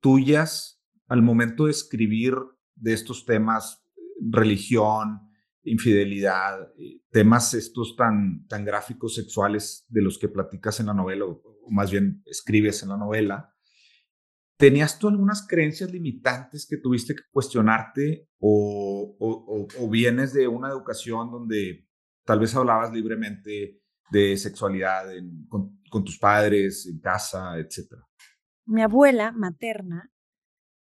[0.00, 2.34] tuyas al momento de escribir
[2.74, 3.84] de estos temas,
[4.18, 5.20] religión,
[5.62, 11.26] infidelidad, eh, temas estos tan, tan gráficos sexuales de los que platicas en la novela,
[11.26, 13.52] o, más bien escribes en la novela.
[14.56, 21.30] ¿Tenías tú algunas creencias limitantes que tuviste que cuestionarte o, o vienes de una educación
[21.30, 21.86] donde
[22.24, 25.06] tal vez hablabas libremente de sexualidad
[25.48, 28.02] con, tus padres, en casa, etcétera?
[28.66, 30.10] Mi abuela materna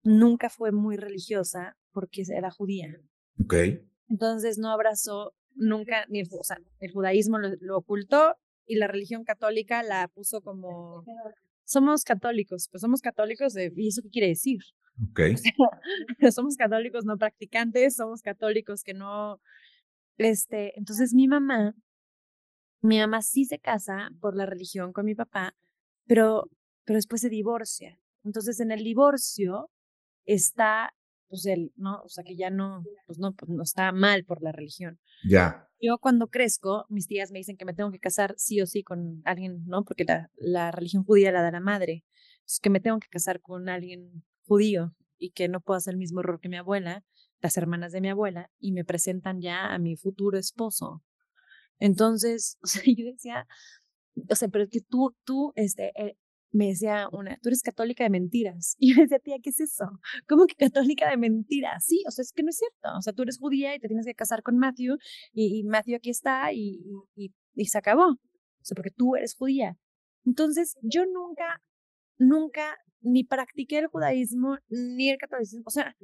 [0.03, 2.89] nunca fue muy religiosa porque era judía.
[3.41, 3.55] Ok.
[4.09, 9.25] Entonces no abrazó nunca, ni el, o sea, el judaísmo lo, ocultó y la religión
[9.25, 11.05] católica la puso como,
[11.65, 14.59] somos católicos, pues somos católicos, de, ¿y eso qué quiere decir?
[15.11, 15.21] Ok.
[16.35, 19.41] somos católicos no practicantes, somos católicos que no,
[20.19, 21.75] este, entonces mi mamá
[22.85, 25.55] mi mamá sí se casa por la religión con mi papá,
[26.07, 26.51] pero,
[26.85, 27.99] pero después se divorcia.
[28.25, 29.71] Entonces, en el divorcio
[30.27, 30.95] está,
[31.29, 32.03] pues él, ¿no?
[32.03, 34.99] O sea, que ya no, pues no, pues no está mal por la religión.
[35.29, 35.69] Ya.
[35.81, 38.83] Yo cuando crezco, mis tías me dicen que me tengo que casar sí o sí
[38.83, 39.85] con alguien, ¿no?
[39.85, 42.05] Porque la, la religión judía la da la madre.
[42.37, 45.99] Entonces, que me tengo que casar con alguien judío y que no puedo hacer el
[45.99, 47.03] mismo error que mi abuela,
[47.41, 51.03] las hermanas de mi abuela, y me presentan ya a mi futuro esposo.
[51.79, 53.47] Entonces, o sea, yo decía,
[54.29, 56.17] o sea, pero es que tú, tú, este, eh,
[56.55, 58.77] me decía una, tú eres católica de mentiras.
[58.79, 59.85] Y yo decía, tía, ¿qué es eso?
[60.29, 61.85] ¿Cómo que católica de mentiras?
[61.85, 62.97] Sí, o sea, es que no es cierto.
[62.97, 64.97] O sea, tú eres judía y te tienes que casar con Matthew
[65.33, 66.81] y, Matthew aquí está y,
[67.17, 68.13] y, y, se acabó.
[68.13, 69.77] O sea, porque tú eres judía.
[70.25, 71.61] Entonces, yo nunca,
[72.19, 75.65] nunca ni practiqué el judaísmo ni el catolicismo.
[75.67, 75.97] O sea,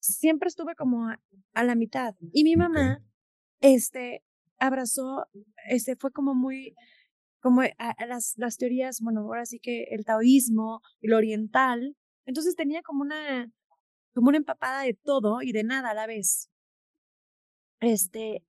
[0.00, 1.20] siempre estuve como a,
[1.52, 2.14] a la mitad.
[2.32, 3.04] Y mi mamá,
[3.60, 4.22] este,
[4.58, 5.26] abrazó,
[5.68, 6.74] este, fue como muy,
[7.40, 7.62] como
[8.08, 13.50] las, las teorías, bueno, ahora sí que el taoísmo, el oriental, entonces tenía como una,
[14.14, 16.48] como una empapada de todo y de nada a la vez.
[17.80, 18.42] Este,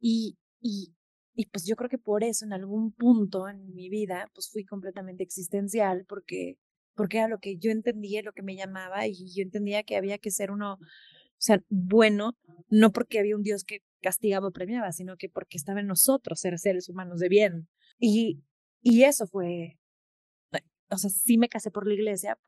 [0.00, 0.94] y, y,
[1.34, 4.64] y pues yo creo que por eso en algún punto en mi vida, pues fui
[4.64, 6.58] completamente existencial, porque,
[6.94, 10.18] porque era lo que yo entendía, lo que me llamaba, y yo entendía que había
[10.18, 10.78] que ser uno,
[11.40, 12.36] sea, bueno,
[12.68, 16.40] no porque había un Dios que castigaba o premiaba, sino que porque estaba en nosotros
[16.40, 17.68] ser seres humanos de bien.
[17.98, 18.42] Y,
[18.82, 19.78] y eso fue,
[20.90, 22.38] o sea, sí me casé por la iglesia,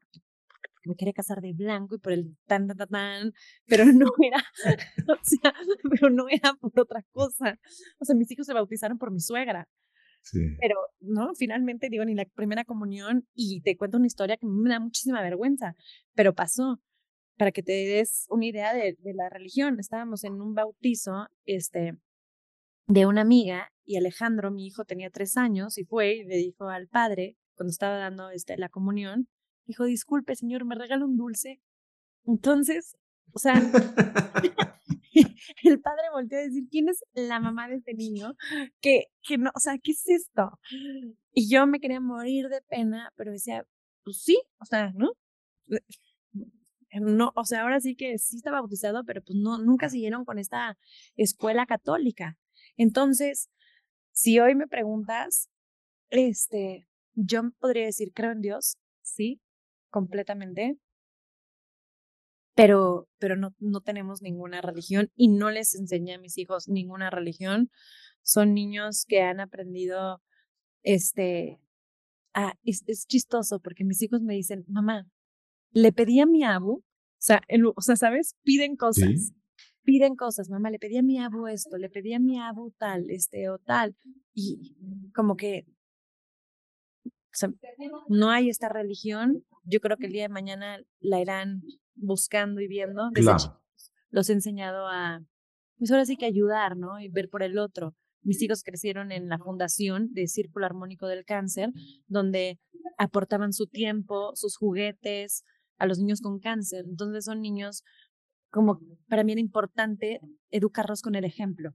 [0.85, 3.33] me quería casar de blanco y por el tan, tan, tan,
[3.67, 4.43] pero no era,
[5.09, 5.53] o sea,
[5.91, 7.59] pero no era por otra cosa.
[7.99, 9.69] O sea, mis hijos se bautizaron por mi suegra.
[10.23, 10.39] Sí.
[10.61, 11.35] Pero, ¿no?
[11.35, 15.23] Finalmente, digo, ni la primera comunión, y te cuento una historia que me da muchísima
[15.23, 15.77] vergüenza,
[16.15, 16.81] pero pasó.
[17.41, 21.97] Para que te des una idea de, la religión, estábamos en un bautizo, este,
[22.87, 26.69] de una amiga, y Alejandro, mi hijo, tenía tres años, y fue y le dijo
[26.69, 29.27] al padre, cuando estaba dando este, la comunión,
[29.65, 31.63] dijo, disculpe, señor, ¿me regala un dulce?
[32.27, 32.95] Entonces,
[33.33, 33.55] o sea,
[35.65, 38.35] el padre volteó a decir, ¿quién es la mamá de este niño?
[38.83, 40.61] Que, que no, o sea, ¿qué es esto?
[41.33, 43.65] Y yo me quería morir de pena, pero decía,
[44.05, 45.13] pues sí, o sea, ¿no?
[46.93, 50.39] No, o sea, ahora sí que sí está bautizado, pero pues no, nunca siguieron con
[50.39, 50.77] esta
[51.17, 52.37] escuela católica.
[52.77, 53.49] Entonces,
[54.13, 55.49] si hoy me preguntas,
[56.11, 59.41] este, yo podría decir, creo en Dios, sí,
[59.91, 60.79] completamente,
[62.55, 67.09] pero, pero no, no tenemos ninguna religión y no les enseñé a mis hijos ninguna
[67.11, 67.71] religión.
[68.23, 70.23] Son niños que han aprendido,
[70.83, 71.61] este,
[72.35, 75.07] ah, es, es chistoso porque mis hijos me dicen, mamá,
[75.73, 76.85] le pedí a mi abu, o
[77.19, 77.43] sea,
[77.77, 78.37] o sea, ¿sabes?
[78.43, 79.33] Piden cosas.
[79.83, 83.11] Piden cosas, mamá, le pedí a mi abu esto, le pedí a mi abu tal,
[83.11, 83.97] este o tal.
[84.35, 84.77] Y
[85.15, 85.67] como que
[87.31, 87.53] o sea,
[88.09, 89.45] no hay esta religión.
[89.65, 91.63] Yo creo que el día de mañana la irán
[91.95, 93.11] buscando y viendo.
[93.13, 93.33] Desde
[94.11, 95.21] los he enseñado a,
[95.79, 96.99] pues ahora sí que ayudar, ¿no?
[96.99, 97.95] Y ver por el otro.
[98.23, 101.71] Mis hijos crecieron en la fundación de Círculo Armónico del Cáncer,
[102.09, 102.59] donde
[102.99, 105.45] aportaban su tiempo, sus juguetes
[105.81, 106.85] a los niños con cáncer.
[106.89, 107.83] Entonces son niños
[108.51, 111.75] como para mí era importante educarlos con el ejemplo.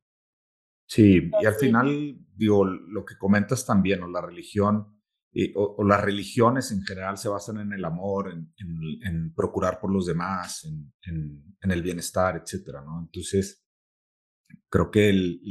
[0.87, 4.95] Sí, y al final, digo, lo que comentas también, o la religión,
[5.55, 10.63] o, las religiones en general se basan en el amor, en, procurar por los demás,
[10.65, 12.99] en, el bienestar, etcétera, ¿no?
[13.01, 13.65] Entonces,
[14.69, 15.41] creo que el,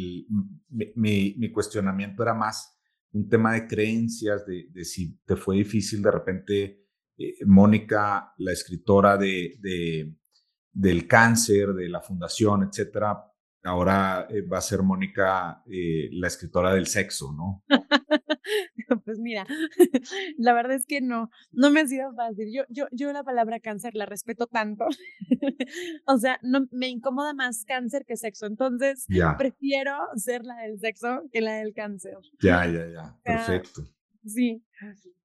[0.95, 2.79] mi, cuestionamiento era más
[3.13, 6.84] un tema de creencias, de, si te fue difícil de repente,
[7.19, 10.15] eh, Mónica, la escritora de, de,
[10.73, 13.25] del cáncer, de la fundación, etcétera,
[13.65, 17.65] ahora eh, va a ser Mónica eh, la escritora del sexo, ¿no?
[19.05, 19.47] pues mira,
[20.39, 22.49] la verdad es que no, no me ha sido fácil.
[22.53, 24.87] Yo, yo, yo la palabra cáncer la respeto tanto.
[26.07, 28.47] o sea, no, me incomoda más cáncer que sexo.
[28.47, 29.07] Entonces,
[29.39, 32.17] prefiero ser la del sexo que la del cáncer.
[32.41, 33.19] Ya, ya, ya.
[33.23, 33.83] Perfecto.
[34.25, 34.65] Sí.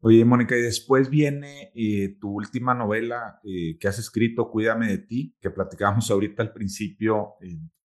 [0.02, 5.38] Oye, Mónica, y después viene eh, tu última novela que has escrito, Cuídame de ti,
[5.42, 7.36] que platicábamos ahorita al principio,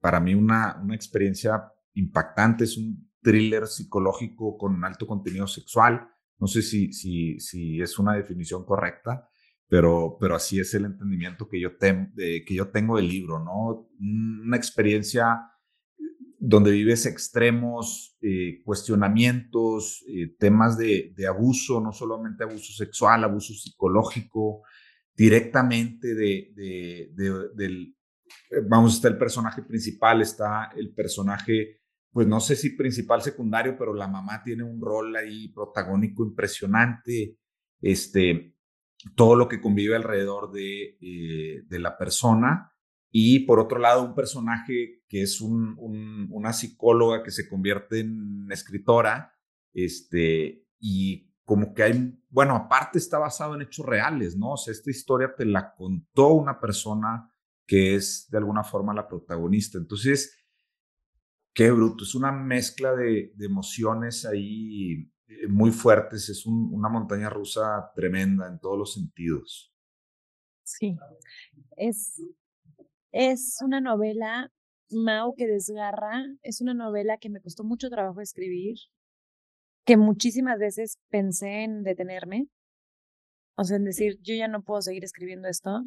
[0.01, 6.09] para mí una, una experiencia impactante, es un thriller psicológico con alto contenido sexual.
[6.39, 9.29] No sé si, si, si es una definición correcta,
[9.69, 13.89] pero, pero así es el entendimiento que yo, que yo tengo del libro, ¿no?
[14.01, 15.52] Una experiencia
[16.45, 24.63] donde vives extremos, eh, cuestionamientos, eh, temas de, abuso, no solamente abuso sexual, abuso psicológico,
[25.15, 27.97] directamente de, de, del,
[28.51, 33.77] eh, vamos, está el personaje principal, está el personaje, pues no sé si principal, secundario,
[33.79, 37.39] pero la mamá tiene un rol ahí protagónico impresionante,
[37.81, 38.57] este,
[39.15, 40.97] todo lo que convive alrededor de,
[41.69, 42.73] de la persona.
[43.13, 45.77] Y por otro lado, un personaje que es un,
[46.31, 49.39] una psicóloga que se convierte en escritora,
[49.75, 54.53] este, y como que hay, bueno, aparte está basado en hechos reales, ¿no?
[54.53, 57.31] O sea, esta historia te la contó una persona
[57.67, 59.77] que es de alguna forma la protagonista.
[59.77, 60.35] Entonces,
[61.53, 67.93] qué bruto, es una mezcla de, emociones ahí eh, muy fuertes, es una montaña rusa
[67.95, 69.77] tremenda en todos los sentidos.
[70.63, 70.97] Sí,
[71.77, 72.19] es,
[73.11, 74.51] es una novela,
[74.93, 78.77] Mao, que desgarra, es una novela que me costó mucho trabajo escribir,
[79.85, 82.49] que muchísimas veces pensé en detenerme,
[83.57, 85.83] o sea, en decir, yo ya no puedo seguir escribiendo esto.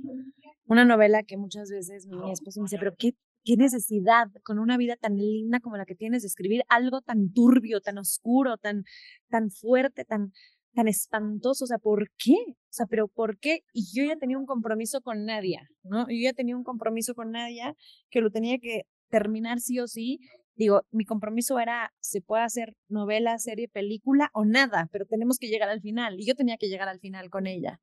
[0.66, 4.78] Una novela que muchas veces mi esposo me dice, pero ¿qué, qué necesidad con una
[4.78, 8.84] vida tan linda como la que tienes de escribir algo tan turbio, tan oscuro, tan,
[9.30, 10.32] tan fuerte, tan,
[10.76, 12.36] tan espantoso, o sea, ¿por qué?
[12.48, 13.62] O sea, pero ¿por qué?
[13.74, 16.08] Y yo ya tenía un compromiso con Nadia, ¿no?
[16.08, 17.76] Yo ya tenía un compromiso con Nadia
[18.10, 18.84] que lo tenía que
[19.16, 20.20] terminar sí o sí.
[20.56, 25.48] Digo, mi compromiso era, se puede hacer novela, serie, película o nada, pero tenemos que
[25.48, 26.20] llegar al final.
[26.20, 27.80] Y yo tenía que llegar al final con ella.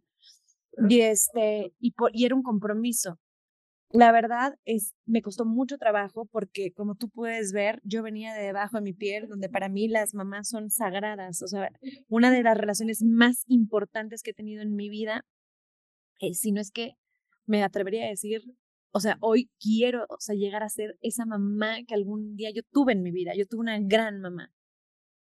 [0.88, 3.18] Y, este, y, y era un compromiso.
[3.90, 8.44] La verdad es, me costó mucho trabajo porque como tú puedes ver, yo venía de
[8.44, 11.42] debajo de mi piel, donde para mí las mamás son sagradas.
[11.42, 11.70] O sea,
[12.08, 15.26] una de las relaciones más importantes que he tenido en mi vida,
[16.20, 16.96] eh, si no es que
[17.46, 18.42] me atrevería a decir,
[18.92, 22.62] o sea, hoy quiero, o sea, llegar a ser esa mamá que algún día yo
[22.70, 23.32] tuve en mi vida.
[23.34, 24.52] Yo tuve una gran mamá.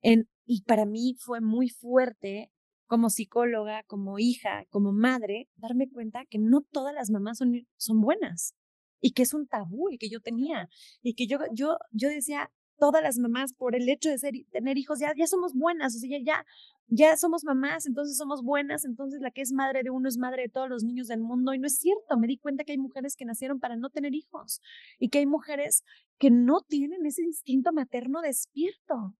[0.03, 2.51] En, y para mí fue muy fuerte
[2.87, 8.01] como psicóloga, como hija, como madre, darme cuenta que no todas las mamás son, son
[8.01, 8.55] buenas
[9.01, 10.69] y que es un tabú y que yo tenía
[11.01, 12.51] y que yo, yo, yo decía,
[12.83, 16.01] todas las mamás por el hecho de ser, tener hijos ya, ya somos buenas, o
[16.01, 16.45] sea, ya,
[16.89, 20.43] ya somos mamás, entonces somos buenas, entonces la que es madre de uno es madre
[20.43, 22.79] de todos los niños del mundo y no es cierto, me di cuenta que hay
[22.79, 24.61] mujeres que nacieron para no tener hijos
[24.99, 25.85] y que hay mujeres
[26.19, 29.15] que no tienen ese instinto materno despierto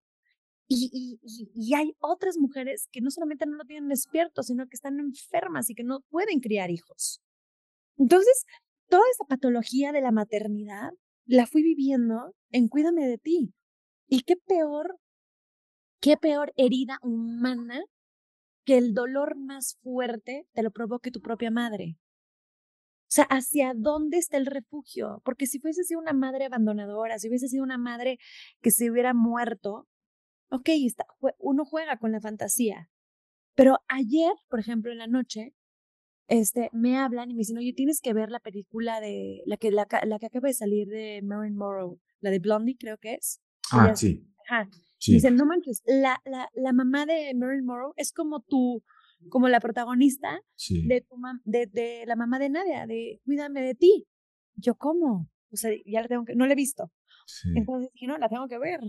[0.67, 1.21] y,
[1.55, 5.71] y, hay otras mujeres que no solamente no lo tienen despierto, sino que están enfermas
[5.71, 7.21] y que no pueden criar hijos.
[7.97, 8.45] Entonces,
[8.89, 10.91] toda esa patología de la maternidad
[11.33, 13.55] la fui viviendo en Cuídame de ti.
[14.07, 14.99] Y qué peor,
[16.01, 17.83] qué peor herida humana
[18.67, 21.97] que el dolor más fuerte te lo provoque tu propia madre.
[23.03, 25.23] O sea, ¿hacia dónde está el refugio?
[25.25, 28.19] Porque si fuese sido una madre abandonadora, si hubiese sido una madre
[28.61, 29.89] que se hubiera muerto,
[30.51, 31.07] ok, está,
[31.39, 32.91] uno juega con la fantasía.
[33.55, 35.55] Pero ayer, por ejemplo, en la noche,
[36.29, 39.71] este, me hablan y me dicen, oye, tienes que ver la película de la que,
[39.71, 43.41] la, la que acaba de salir de Marilyn Monroe, la de Blondie, creo que es.
[43.71, 44.27] Ah, sí.
[44.49, 44.69] Ajá.
[45.05, 48.83] Dicen, no manches, la, la, la mamá de Marilyn Monroe es como tu,
[49.31, 54.07] como la protagonista de, tu de, de la mamá de Nadia, de Cuídame de ti.
[54.55, 55.29] Yo, ¿cómo?
[55.51, 56.91] O sea, ya la tengo que, no la he visto.
[57.55, 58.81] Entonces dije, no, la tengo que ver.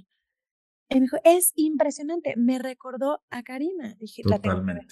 [0.89, 3.95] Y me dijo, es impresionante, me recordó a Karina.
[3.99, 4.85] Dije, Totalmente.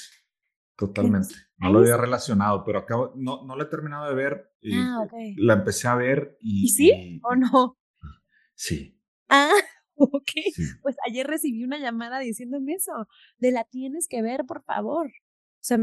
[0.82, 1.36] Totalmente.
[1.60, 4.52] No lo había relacionado, pero acabo, no, no la he terminado de ver.
[4.62, 5.08] Y ah,
[5.38, 6.66] La empecé a ver y.
[6.66, 7.78] ¿Y sí o no?
[8.56, 9.00] Sí.
[9.30, 9.54] Ah,
[9.94, 10.32] ok.
[10.82, 13.08] Pues ayer recibí una llamada diciéndome eso,
[13.38, 15.06] de la tienes que ver, por favor.
[15.06, 15.78] O sea,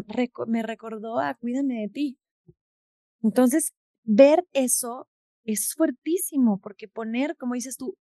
[0.48, 2.18] me recordó a Cuídame de ti.
[3.22, 5.08] Entonces, ver eso
[5.44, 7.96] es fuertísimo, porque poner, como dices tú,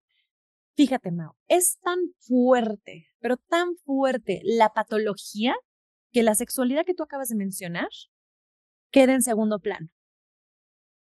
[0.76, 5.57] Fíjate, Mao, es tan fuerte, pero tan fuerte la patología
[6.12, 7.88] que la sexualidad que tú acabas de mencionar
[8.90, 9.88] queda en segundo plano.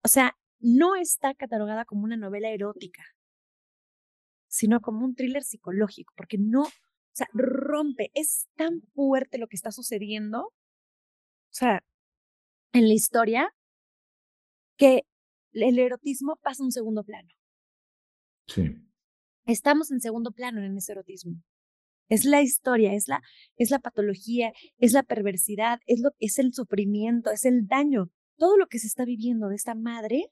[0.03, 3.03] O sea, no está catalogada como una novela erótica,
[4.47, 9.55] sino como un thriller psicológico, porque no, o sea, rompe, es tan fuerte lo que
[9.55, 10.53] está sucediendo, o
[11.53, 11.83] sea,
[12.73, 13.53] en la historia,
[14.77, 15.03] que
[15.53, 17.29] el erotismo pasa a un segundo plano.
[18.47, 18.87] Sí
[19.47, 21.41] estamos en segundo plano en ese erotismo.
[22.09, 23.21] Es la historia, es la,
[23.57, 28.57] es la patología, es la perversidad, es, lo, es el sufrimiento, es el daño, todo
[28.57, 30.31] lo que se está viviendo de esta madre,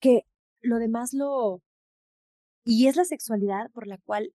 [0.00, 0.22] que
[0.60, 1.62] lo demás lo...
[2.64, 4.34] Y es la sexualidad por la cual,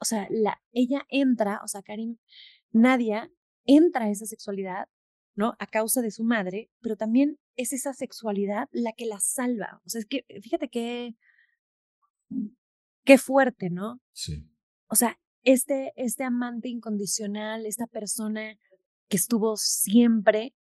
[0.00, 2.18] o sea, la, ella entra, o sea, Karim,
[2.72, 3.30] Nadia
[3.64, 4.88] entra a esa sexualidad,
[5.34, 5.54] ¿no?
[5.58, 9.80] A causa de su madre, pero también es esa sexualidad la que la salva.
[9.84, 11.16] O sea, es que fíjate qué,
[13.06, 14.00] qué fuerte, ¿no?
[14.12, 14.46] Sí.
[14.88, 18.58] O sea, este, este amante incondicional, esta persona
[19.08, 20.54] que estuvo siempre,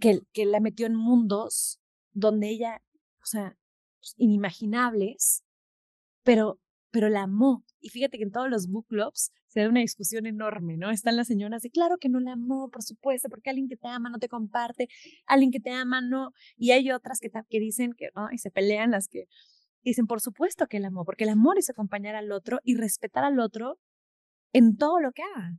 [0.00, 1.80] que, que la metió en mundos
[2.12, 2.80] donde ella,
[3.20, 3.58] o sea,
[3.98, 5.42] pues, inimaginables,
[6.22, 6.60] pero,
[6.90, 7.64] pero la amó.
[7.80, 10.90] Y fíjate que en todos los book clubs se da una discusión enorme, ¿no?
[10.90, 13.88] Están las señoras y claro que no la amó, por supuesto, porque alguien que te
[13.88, 14.88] ama no te comparte,
[15.26, 16.30] alguien que te ama no.
[16.56, 18.28] Y hay otras que, que dicen que, ¿no?
[18.30, 19.26] Y se pelean las que
[19.90, 23.24] dicen, por supuesto que el amor, porque el amor es acompañar al otro y respetar
[23.24, 23.78] al otro
[24.52, 25.58] en todo lo que haga.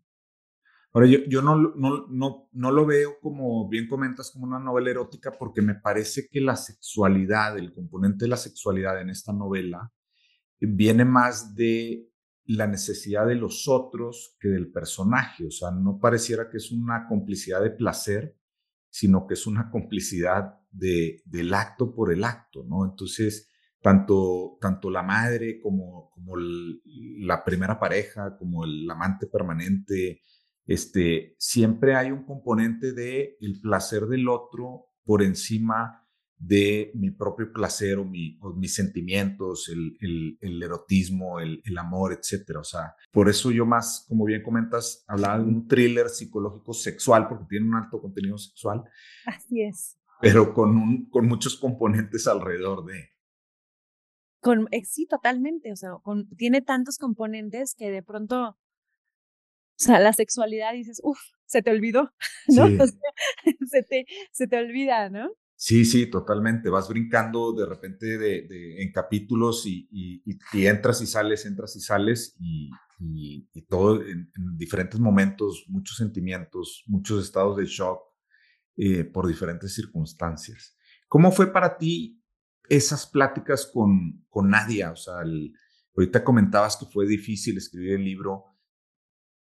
[0.94, 4.92] Ahora, yo, yo no, no, no, no lo veo como, bien comentas, como una novela
[4.92, 9.92] erótica, porque me parece que la sexualidad, el componente de la sexualidad en esta novela,
[10.60, 12.10] viene más de
[12.46, 15.46] la necesidad de los otros que del personaje.
[15.46, 18.38] O sea, no pareciera que es una complicidad de placer,
[18.90, 22.86] sino que es una complicidad de, del acto por el acto, ¿no?
[22.86, 23.50] Entonces,
[23.86, 30.24] tanto, tanto la madre como, como la primera pareja, como el amante permanente,
[30.66, 36.04] este, siempre hay un componente de el placer del otro por encima
[36.36, 42.62] de mi propio placer o, mi, mis sentimientos, el, el, erotismo, el, el, amor, etcétera.
[42.62, 47.28] O sea, por eso yo más, como bien comentas, hablaba de un thriller psicológico sexual,
[47.28, 48.84] porque tiene un alto contenido sexual.
[49.28, 50.00] Así es.
[50.22, 53.15] Pero con, un, con muchos componentes alrededor de...
[54.46, 55.72] Con, eh, sí, totalmente.
[55.72, 58.58] O sea, con, tiene tantos componentes que de pronto, o
[59.76, 61.18] sea, la sexualidad dices, uff,
[61.48, 62.14] se te olvidó,
[62.50, 62.68] ¿no?
[63.72, 65.32] se, te, se te olvida, ¿no?
[65.56, 66.70] Sí, sí, totalmente.
[66.70, 72.38] Vas brincando de repente de, en capítulos y, y, entras y sales, entras y sales
[72.40, 72.70] y,
[73.00, 78.00] y todo en, diferentes momentos, muchos sentimientos, muchos estados de shock
[78.78, 80.78] eh, por diferentes circunstancias.
[81.08, 82.22] ¿Cómo fue para ti
[82.70, 84.92] esas pláticas con, con Nadia?
[84.92, 85.16] O sea,
[85.96, 88.46] ahorita comentabas que fue difícil escribir el libro.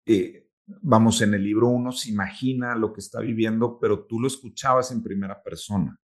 [0.06, 4.28] Eh, vamos, en el libro uno se imagina lo que está viviendo, pero tú lo
[4.28, 6.00] escuchabas en primera persona.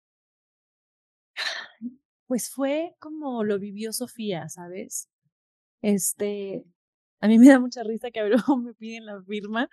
[2.27, 5.09] Pues fue como lo vivió Sofía, ¿sabes?
[5.81, 6.63] Este,
[7.19, 9.69] a mí me da mucha risa que a ver me piden la firma,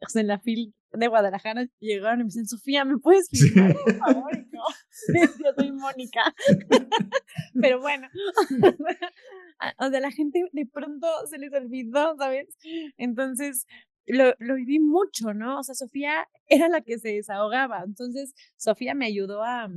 [0.00, 3.74] o sea, en la fil de Guadalajara llegaron y me dicen, Sofía, ¿me puedes firmar,
[3.74, 4.46] por favor?
[5.42, 6.34] yo soy Mónica.
[7.60, 8.08] Pero bueno,
[9.78, 12.56] o sea, la gente de pronto se les olvidó, ¿sabes?
[12.96, 13.66] Entonces,
[14.06, 15.58] lo, lo viví mucho, ¿no?
[15.58, 17.82] O sea, Sofía era la que se desahogaba.
[17.84, 19.68] Entonces, Sofía me ayudó a,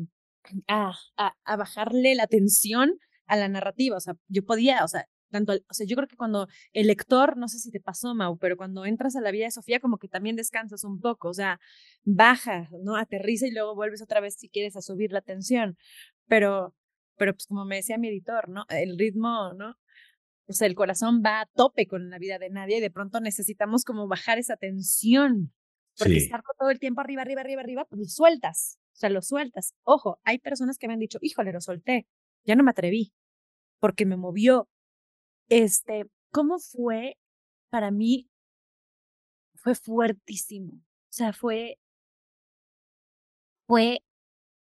[0.67, 3.97] a, a, a bajarle la tensión a la narrativa.
[3.97, 7.37] O sea, yo podía, o sea, tanto, o sea, yo creo que cuando el lector,
[7.37, 9.97] no sé si te pasó, Mau, pero cuando entras a la vida de Sofía, como
[9.97, 11.59] que también descansas un poco, o sea,
[12.03, 12.95] baja, ¿no?
[12.95, 15.77] Aterriza y luego vuelves otra vez si quieres a subir la tensión.
[16.27, 16.75] Pero,
[17.17, 18.65] pero pues como me decía mi editor, ¿no?
[18.69, 19.75] El ritmo, ¿no?
[20.47, 23.19] O sea, el corazón va a tope con la vida de nadie y de pronto
[23.19, 25.53] necesitamos como bajar esa tensión.
[25.95, 28.79] Porque estar todo el tiempo arriba, arriba, arriba, arriba, pues lo sueltas.
[28.93, 29.75] O sea, lo sueltas.
[29.83, 32.07] Ojo, hay personas que me han dicho, híjole, lo solté.
[32.45, 33.13] Ya no me atreví.
[33.79, 34.67] Porque me movió.
[35.49, 37.17] Este, ¿cómo fue
[37.69, 38.29] para mí?
[39.55, 40.73] Fue fuertísimo.
[40.73, 41.77] O sea, fue,
[43.67, 44.03] fue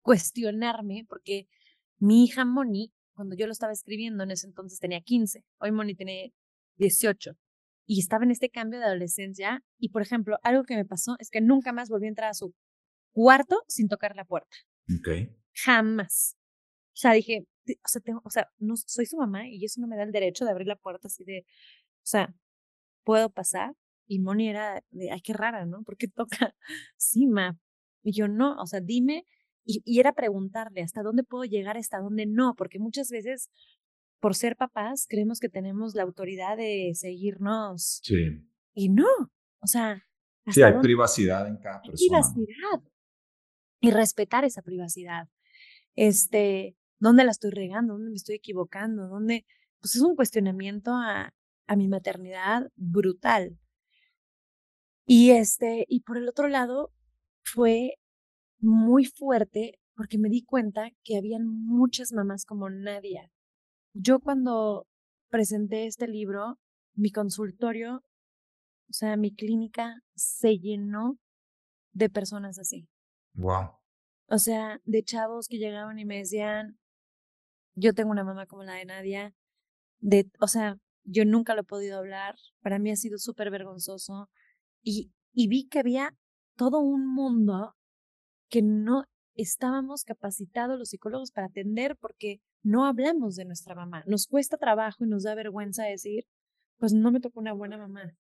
[0.01, 1.47] cuestionarme porque
[1.97, 5.95] mi hija Moni cuando yo lo estaba escribiendo en ese entonces tenía 15, hoy Moni
[5.95, 6.33] tiene
[6.77, 7.37] 18
[7.85, 11.29] y estaba en este cambio de adolescencia y por ejemplo, algo que me pasó es
[11.29, 12.53] que nunca más volví a entrar a su
[13.11, 14.57] cuarto sin tocar la puerta.
[14.99, 15.35] Okay.
[15.53, 16.35] Jamás.
[16.87, 19.87] O sea, dije, o sea, tengo, o sea, no soy su mamá y eso no
[19.87, 21.45] me da el derecho de abrir la puerta así de,
[21.97, 22.33] o sea,
[23.03, 23.75] puedo pasar
[24.07, 25.83] y Moni era de, ay, qué rara, ¿no?
[25.83, 26.55] Porque toca,
[26.97, 27.57] sí, ma.
[28.03, 29.25] Y yo no, o sea, dime
[29.65, 33.49] y, era preguntarle hasta dónde puedo llegar, hasta dónde no, porque muchas veces
[34.19, 38.01] por ser papás creemos que tenemos la autoridad de seguirnos.
[38.03, 38.45] Sí.
[38.73, 39.07] Y no,
[39.59, 40.05] o sea.
[40.47, 41.95] Sí, hay privacidad en cada persona.
[41.97, 42.91] Privacidad.
[43.79, 45.29] Y respetar esa privacidad.
[45.95, 47.93] Este, ¿dónde la estoy regando?
[47.93, 49.07] ¿Dónde me estoy equivocando?
[49.07, 49.45] ¿Dónde?
[49.81, 51.33] Pues es un cuestionamiento a,
[51.67, 53.59] a mi maternidad brutal.
[55.05, 56.93] Y este, y por el otro lado,
[57.43, 57.95] fue
[58.59, 63.29] muy fuerte porque me di cuenta que habían muchas mamás como Nadia.
[63.93, 64.87] Yo cuando
[65.29, 66.57] presenté este libro,
[66.93, 67.97] mi consultorio,
[68.89, 71.19] o sea, mi clínica se llenó
[71.91, 72.87] de personas así.
[73.33, 73.71] Wow.
[74.27, 76.79] O sea, de chavos que llegaban y me decían,
[77.75, 79.33] yo tengo una mamá como la de Nadia,
[79.99, 84.29] de, o sea, yo nunca lo he podido hablar, para mí ha sido súper vergonzoso
[84.81, 86.15] y, y vi que había
[86.55, 87.75] todo un mundo
[88.49, 89.05] que no
[89.35, 94.03] estábamos capacitados los psicólogos para atender porque no hablamos de nuestra mamá.
[94.05, 96.25] Nos cuesta trabajo y nos da vergüenza decir,
[96.77, 98.15] pues no me tocó una buena mamá.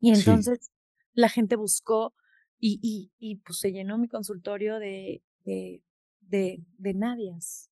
[0.00, 0.70] Y entonces
[1.12, 2.14] la gente buscó
[2.58, 5.82] y, y, y pues se llenó mi consultorio de, de,
[6.30, 7.70] de, de Nadias.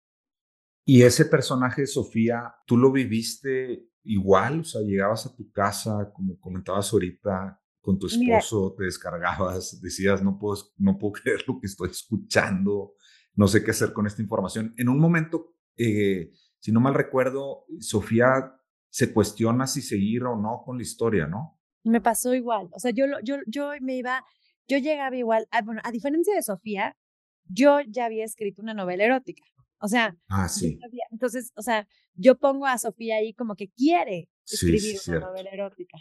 [0.85, 4.61] Y ese personaje, Sofía, ¿tú lo viviste igual?
[4.61, 10.23] O sea, llegabas a tu casa, como comentabas ahorita, con tu esposo, te descargabas, decías,
[10.23, 12.95] no puedo, no puedo creer lo que estoy escuchando,
[13.35, 14.73] no sé qué hacer con esta información.
[14.77, 18.55] En un momento, eh, si no mal recuerdo, Sofía
[18.89, 21.59] se cuestiona si seguir o no con la historia, ¿no?
[21.85, 24.25] Me pasó igual, o sea, yo, yo, yo me iba,
[24.69, 26.97] yo llegaba igual, a, bueno, a diferencia de Sofía,
[27.45, 29.45] yo ya había escrito una novela erótica,
[29.79, 30.79] o sea, ah, sí.
[31.11, 35.99] entonces, o sea, yo pongo a Sofía ahí como que quiere escribir una novela erótica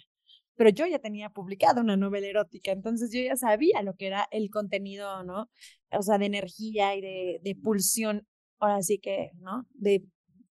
[0.61, 4.27] pero yo ya tenía publicado una novela erótica, entonces yo ya sabía lo que era
[4.29, 5.49] el contenido, ¿no?
[5.91, 8.27] O sea, de energía y de, de pulsión,
[8.59, 9.65] ahora sí que, ¿no?
[9.73, 10.03] De,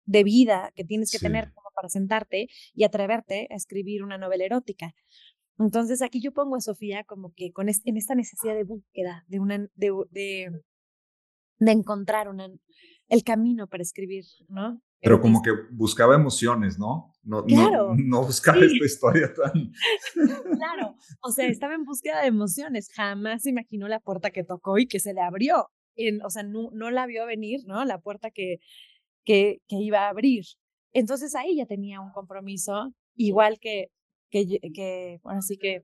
[0.05, 4.45] de vida que tienes que tener como para sentarte y atreverte a escribir una novela
[4.45, 4.93] erótica.
[5.59, 9.39] Entonces aquí yo pongo a Sofía como que con en esta necesidad de búsqueda de
[9.41, 10.51] una de, de
[11.59, 12.49] de encontrar una,
[13.09, 14.81] el camino para escribir, ¿no?
[14.99, 17.13] Pero como que buscaba emociones, ¿no?
[17.21, 17.93] No, claro.
[17.95, 19.71] no, buscaba esta historia tan...
[20.57, 22.89] claro, o sea, estaba en búsqueda de emociones.
[22.93, 25.69] Jamás imaginó la puerta que tocó y que se le abrió.
[26.23, 27.85] o sea, no, no la vio venir, ¿no?
[27.85, 28.59] La puerta que,
[29.23, 30.45] que, que iba a abrir.
[30.93, 33.91] Entonces ahí ya tenía un compromiso, igual que,
[34.31, 35.83] que, que bueno, así que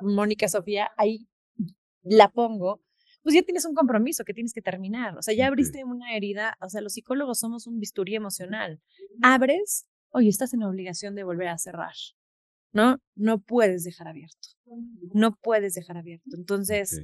[0.00, 1.28] Mónica Sofía, ahí
[2.02, 2.80] la pongo
[3.22, 5.16] pues ya tienes un compromiso que tienes que terminar.
[5.16, 6.56] O sea, ya abriste una herida.
[6.60, 8.80] O sea, los psicólogos somos un bisturí emocional.
[9.22, 11.94] Abres, oye, estás en obligación de volver a cerrar.
[12.72, 12.98] ¿No?
[13.16, 14.48] No puedes dejar abierto.
[15.12, 16.36] No puedes dejar abierto.
[16.36, 17.02] Entonces,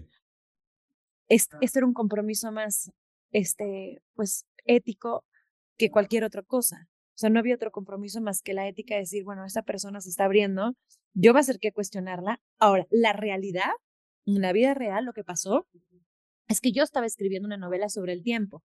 [1.29, 2.91] este, era un compromiso más,
[3.33, 5.25] este, pues, ético
[5.77, 6.89] que cualquier otra cosa.
[7.17, 10.01] O sea, no había otro compromiso más que la ética de decir, bueno, esta persona
[10.01, 10.75] se está abriendo,
[11.14, 12.41] yo va a ser que cuestionarla.
[12.59, 13.71] Ahora, la realidad,
[14.27, 15.67] en la vida real, lo que pasó
[16.49, 18.62] es que yo estaba escribiendo una novela sobre el tiempo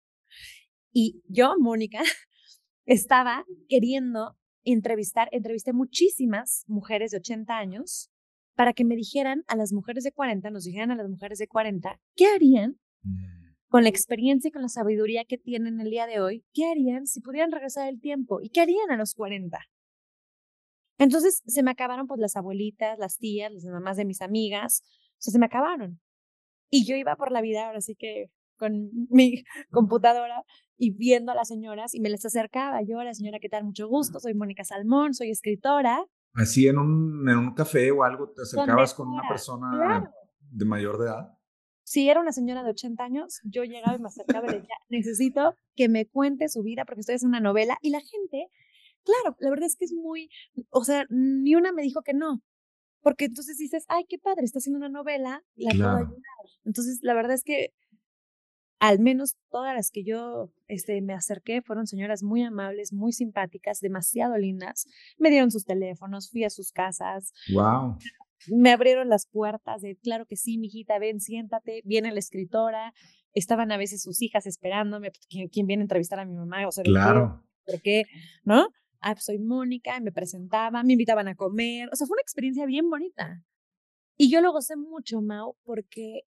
[0.92, 2.02] y yo, Mónica,
[2.86, 8.12] estaba queriendo entrevistar, entrevisté muchísimas mujeres de 80 años
[8.56, 11.48] para que me dijeran a las mujeres de 40, nos dijeran a las mujeres de
[11.48, 13.56] 40, ¿qué harían mm.
[13.70, 16.46] con la experiencia y con la sabiduría que tienen el día de hoy?
[16.54, 18.40] ¿Qué harían si pudieran regresar el tiempo?
[18.42, 19.58] ¿Y qué harían a los 40?
[20.98, 25.22] Entonces se me acabaron pues las abuelitas, las tías, las mamás de mis amigas, o
[25.22, 26.00] sea, se me acabaron.
[26.72, 30.44] Y yo iba por la vida, ahora sí que con mi computadora
[30.78, 32.82] y viendo a las señoras y me les acercaba.
[32.82, 33.66] Yo, la señora, ¿qué tal?
[33.66, 36.04] Mucho gusto, soy Mónica Salmón, soy escritora.
[36.34, 40.12] Así en un, en un café o algo, te acercabas con, una persona
[40.50, 41.38] de mayor de edad.
[41.84, 44.76] Si era una señora de 80 años, yo llegaba y me acercaba y le decía,
[44.90, 47.78] necesito que me cuente su vida porque estoy haciendo una novela.
[47.82, 48.48] Y la gente,
[49.04, 50.30] claro, la verdad es que es muy,
[50.70, 52.42] o sea, ni una me dijo que no.
[53.02, 56.22] Porque entonces dices, ay, qué padre, está haciendo una novela, la puedo ayudar.
[56.66, 57.74] Entonces, la verdad es que
[58.82, 63.80] al menos todas las que yo este, me acerqué fueron señoras muy amables, muy simpáticas,
[63.80, 64.88] demasiado lindas.
[65.20, 67.32] Me dieron sus teléfonos, fui a sus casas.
[67.54, 67.98] Wow.
[68.48, 72.92] Me abrieron las puertas de, claro que sí, mijita, ven, siéntate, viene la escritora.
[73.36, 76.68] Estaban a veces sus hijas esperándome, ¿quién, viene a entrevistar a mi mamá?
[76.68, 77.44] O sea, claro.
[77.68, 78.06] ¿por qué?
[78.46, 78.68] ¿No?
[79.02, 82.66] Ah, pues soy Mónica, me presentaba, me invitaban a comer, o sea, fue una experiencia
[82.66, 83.44] bien bonita.
[84.18, 86.22] Y yo lo gocé mucho, Mau, porque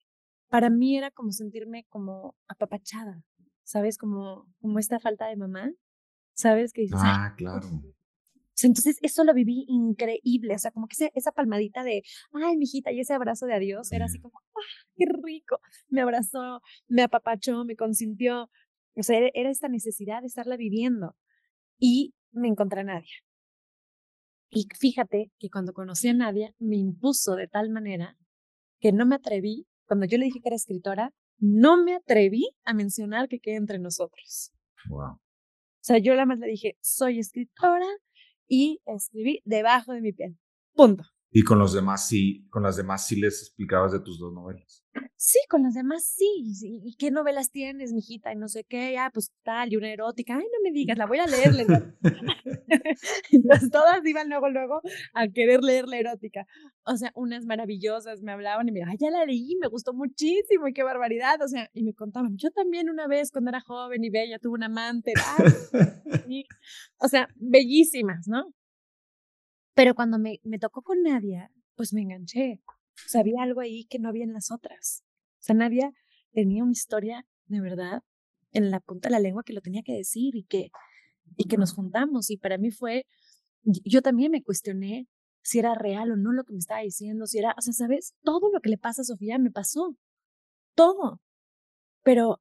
[0.49, 3.23] para mí era como sentirme como apapachada,
[3.63, 3.99] ¿sabes?
[3.99, 5.71] Como, como esta falta de mamá,
[6.35, 6.73] ¿sabes?
[6.73, 7.69] Que ah, claro.
[8.63, 12.03] Entonces, eso lo viví increíble, o sea, como que esa palmadita de,
[12.33, 14.61] ay, mijita, y ese abrazo de adiós era así como, ¡ah,
[14.97, 15.59] qué rico!
[15.89, 18.51] Me abrazó, me apapachó, me consintió.
[18.97, 21.17] O sea, era esta necesidad de estarla viviendo.
[21.79, 23.15] Y me encontré a Nadia.
[24.51, 28.17] Y fíjate que cuando conocí a Nadia, me impuso de tal manera
[28.81, 32.75] que no me atreví, cuando yo le dije que era escritora, no me atreví a
[32.75, 34.53] mencionar que quede entre nosotros.
[34.89, 35.15] Wow.
[35.15, 35.21] O
[35.81, 37.87] sea, yo la más le dije, soy escritora
[38.47, 40.39] y escribí debajo de mi piel.
[40.75, 41.05] Punto.
[41.37, 44.87] Y con los demás sí, con las demás sí les explicabas de tus dos novelas.
[45.17, 46.45] Sí, con los demás sí.
[46.63, 48.33] ¿Y qué novelas tienes, mijita?
[48.33, 50.37] Y no sé qué, ah, pues tal, y una erótica.
[50.37, 51.51] Ay, no me digas, la voy a leer.
[53.33, 54.81] Entonces todas iban luego, luego
[55.13, 56.47] a querer leer la erótica.
[56.85, 60.69] O sea, unas maravillosas me hablaban y me ay, ya la leí, me gustó muchísimo
[60.69, 61.43] y qué barbaridad.
[61.43, 64.55] O sea, y me contaban, yo también una vez cuando era joven y bella tuve
[64.55, 65.15] un amante.
[66.99, 68.55] O sea, bellísimas, ¿no?
[69.75, 72.61] Pero cuando me, me tocó con Nadia, pues me enganché.
[72.67, 75.03] O sea, había algo ahí que no había en las otras.
[75.41, 75.93] O sea, Nadia
[76.33, 78.03] tenía una historia de verdad
[78.53, 80.71] en la punta de la lengua que lo tenía que decir y que,
[81.37, 82.31] y que nos juntamos.
[82.31, 83.07] Y para mí fue,
[83.63, 85.09] yo también me cuestioné
[85.43, 88.15] si era real o no lo que me estaba diciendo, si era, o sea, ¿sabes?
[88.23, 89.97] Todo lo que le pasa a Sofía me pasó.
[90.75, 91.21] Todo.
[92.03, 92.41] Pero,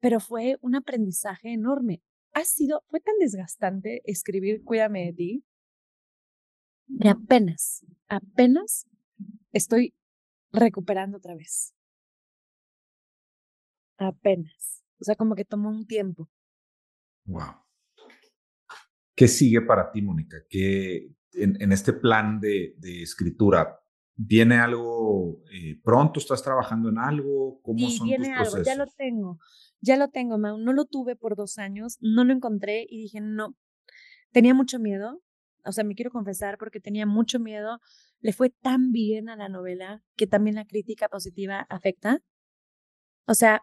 [0.00, 2.02] pero fue un aprendizaje enorme.
[2.32, 5.44] Ha sido, fue tan desgastante escribir Cuídame de ti,
[6.88, 8.86] y apenas, apenas
[9.52, 9.94] estoy
[10.52, 11.74] recuperando otra vez.
[13.98, 14.84] Apenas.
[15.00, 16.28] O sea, como que tomó un tiempo.
[17.24, 17.54] Wow.
[19.14, 20.38] ¿Qué sigue para ti, Mónica?
[20.48, 23.80] ¿Qué, en, este plan de, escritura,
[24.14, 26.18] ¿viene algo eh, pronto?
[26.18, 27.60] ¿Estás trabajando en algo?
[27.62, 28.54] ¿Cómo sí, son viene tus procesos?
[28.54, 29.38] algo, ya lo tengo.
[29.80, 30.58] Ya lo tengo, Mau.
[30.58, 33.56] No lo tuve por dos años, no lo encontré y dije, no.
[34.30, 35.20] Tenía mucho miedo,
[35.64, 37.80] o sea, me quiero confesar porque tenía mucho miedo,
[38.20, 42.20] le fue tan bien a la novela que también la crítica positiva afecta.
[43.26, 43.62] O sea,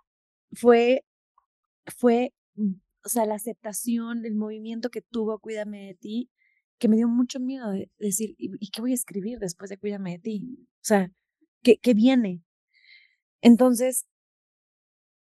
[0.51, 1.05] fue,
[1.97, 2.73] fue, mm,
[3.05, 6.31] o sea, la aceptación, el movimiento que tuvo Cuídame de ti,
[6.79, 10.13] que me dio mucho miedo de decir, ¿y, qué voy a escribir después de Cuídame
[10.13, 10.57] de ti?
[10.61, 11.11] O sea,
[11.63, 12.43] ¿qué, qué viene?
[13.41, 14.07] Entonces,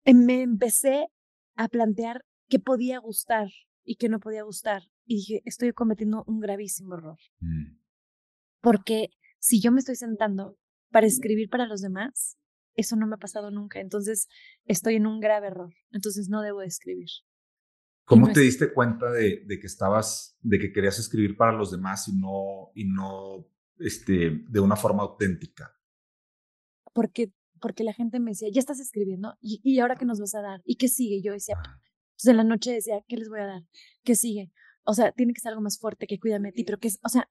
[0.05, 1.09] me empecé
[1.57, 3.49] a plantear qué podía gustar
[3.85, 4.83] y qué no podía gustar.
[5.07, 7.19] Y dije, estoy cometiendo un gravísimo error.
[7.41, 7.79] Mm.
[8.61, 10.59] Porque si yo me estoy sentando
[10.91, 12.37] para escribir para los demás,
[12.75, 13.81] eso no me ha pasado nunca.
[13.81, 14.29] Entonces,
[14.65, 15.73] estoy en un grave error.
[15.91, 17.09] Entonces, no debo escribir.
[18.05, 22.07] ¿Cómo te diste cuenta de, de, que estabas, de que querías escribir para los demás
[22.07, 23.49] y no, y no
[23.79, 25.73] este, de una forma auténtica?
[26.93, 30.37] Porque, porque la gente me decía, ya estás escribiendo, ¿y, y ahora qué nos vas
[30.37, 30.63] a dar?
[30.65, 31.21] ¿Y qué sigue?
[31.21, 33.63] yo decía, entonces en la noche decía, ¿qué les voy a dar?
[34.05, 34.53] ¿Qué sigue?
[34.87, 36.99] O sea, tiene que ser algo más fuerte que cuídame a ti, pero que es,
[37.03, 37.28] o sea,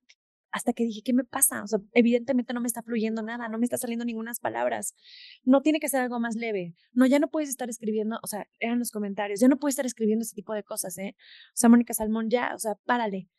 [0.55, 1.63] hasta que dije, ¿qué me pasa?
[1.63, 4.95] O sea, evidentemente no me está fluyendo nada, no me está saliendo ninguna palabras.
[5.43, 6.75] No tiene que ser algo más leve.
[6.93, 9.85] No, ya no puedes estar escribiendo, o sea, eran los comentarios, ya no puedes estar
[9.85, 11.15] escribiendo ese tipo de cosas, ¿eh?
[11.17, 13.29] O sea, Mónica Salmón, ya, o sea, párale.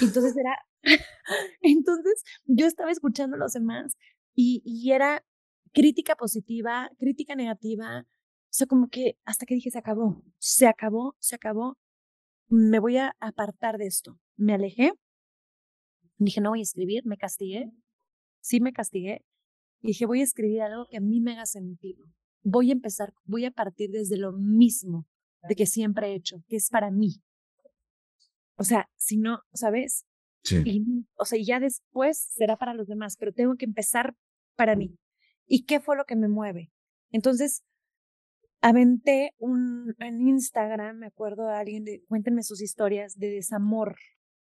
[0.00, 0.56] entonces era,
[1.60, 3.98] entonces yo estaba escuchando a los demás
[4.34, 5.22] y, y era
[5.74, 8.06] crítica positiva, crítica negativa,
[8.52, 11.78] o sea, como que hasta que dije, se acabó, se acabó, se acabó,
[12.52, 14.18] me voy a apartar de esto.
[14.36, 14.92] Me alejé
[16.18, 17.70] Dije, no voy a escribir, me castigué.
[18.40, 19.24] Sí, me castigué.
[19.80, 22.04] Y dije, voy a escribir algo que a mí me haga sentido.
[22.44, 25.06] Voy a empezar, voy a partir desde lo mismo
[25.48, 27.22] de que siempre he hecho, que es para mí.
[28.56, 30.04] O sea, si no, ¿sabes?
[30.44, 30.62] Sí.
[30.64, 30.84] Y,
[31.16, 34.14] o sea, ya después será para los demás, pero tengo que empezar
[34.56, 34.96] para mí.
[35.46, 36.70] ¿Y qué fue lo que me mueve?
[37.10, 37.64] Entonces,
[38.62, 43.96] aventé un, en Instagram, me acuerdo a alguien de, cuéntenme sus historias de desamor.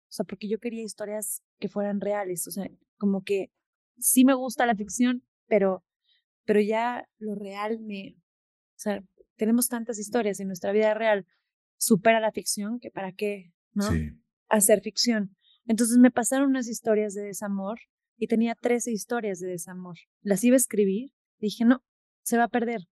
[0.09, 2.47] O sea, porque yo quería historias que fueran reales.
[2.47, 3.51] O sea, como que
[3.97, 5.83] sí me gusta la ficción, pero,
[6.45, 8.15] pero ya lo real me.
[8.75, 9.03] O sea,
[9.37, 11.25] tenemos tantas historias en nuestra vida real,
[11.77, 13.85] supera la ficción, que para qué, ¿no?
[14.49, 15.35] Hacer ficción.
[15.65, 17.79] Entonces me pasaron unas historias de desamor
[18.17, 19.97] y tenía 13 historias de desamor.
[20.21, 21.83] Las iba a escribir, dije, no,
[22.21, 22.87] se va a perder.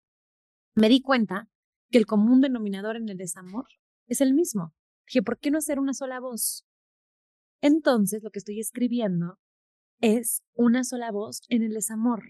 [0.77, 1.49] Me di cuenta
[1.91, 3.66] que el común denominador en el desamor
[4.09, 4.75] es el mismo.
[5.07, 6.64] Dije, ¿por qué no hacer una sola voz?
[7.61, 9.39] Entonces, lo que estoy escribiendo
[10.01, 12.25] es una sola voz en el desamor,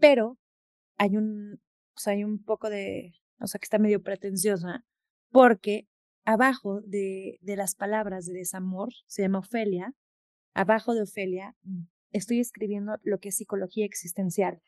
[0.00, 0.38] pero
[0.98, 1.60] hay un,
[1.94, 4.84] o sea, hay un poco de, o sea, que está medio pretenciosa,
[5.30, 5.86] porque
[6.24, 9.94] abajo de, de las palabras de desamor, se llama Ofelia,
[10.54, 11.54] abajo de Ofelia
[12.10, 14.60] estoy escribiendo lo que es psicología existencial,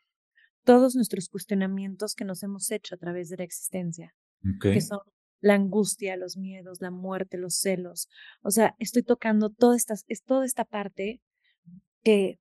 [0.63, 4.13] todos nuestros cuestionamientos que nos hemos hecho a través de la existencia,
[4.61, 4.99] que son
[5.41, 8.07] la angustia, los miedos, la muerte, los celos.
[8.41, 11.21] O sea, estoy tocando toda esta, es toda esta parte
[12.03, 12.39] que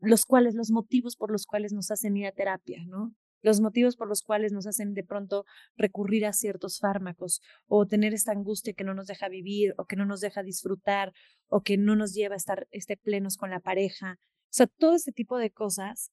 [0.00, 3.14] los cuales, los motivos por los cuales nos hacen ir a terapia, ¿no?
[3.40, 5.44] Los motivos por los cuales nos hacen de pronto
[5.76, 9.96] recurrir a ciertos fármacos o tener esta angustia que no nos deja vivir o que
[9.96, 11.12] no nos deja disfrutar
[11.46, 14.18] o que no nos lleva a estar este, plenos con la pareja.
[14.18, 16.10] O sea, todo este tipo de cosas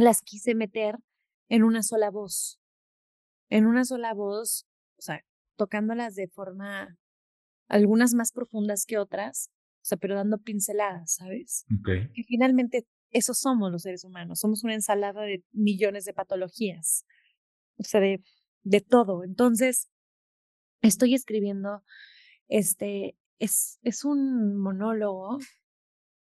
[0.00, 0.96] las quise meter
[1.48, 2.60] en una sola voz,
[3.48, 4.66] en una sola voz
[5.00, 5.24] o sea,
[5.56, 6.98] tocándolas de forma,
[7.68, 9.50] algunas más profundas que otras,
[9.82, 11.64] o sea, pero dando pinceladas, ¿sabes?
[11.80, 12.10] Okay.
[12.12, 17.06] Y finalmente, eso somos los seres humanos, somos una ensalada de millones de patologías,
[17.78, 18.22] o sea, de,
[18.62, 19.24] de todo.
[19.24, 19.88] Entonces,
[20.82, 21.82] estoy escribiendo,
[22.48, 25.38] este, es, es un monólogo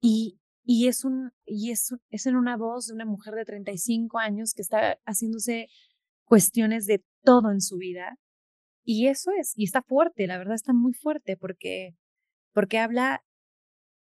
[0.03, 0.39] y,
[0.71, 4.53] y, es, un, y es, es en una voz de una mujer de 35 años
[4.53, 5.69] que está haciéndose
[6.27, 8.19] cuestiones de todo en su vida
[8.85, 11.97] y eso es, y está fuerte, la verdad está muy fuerte porque,
[12.53, 13.25] porque habla,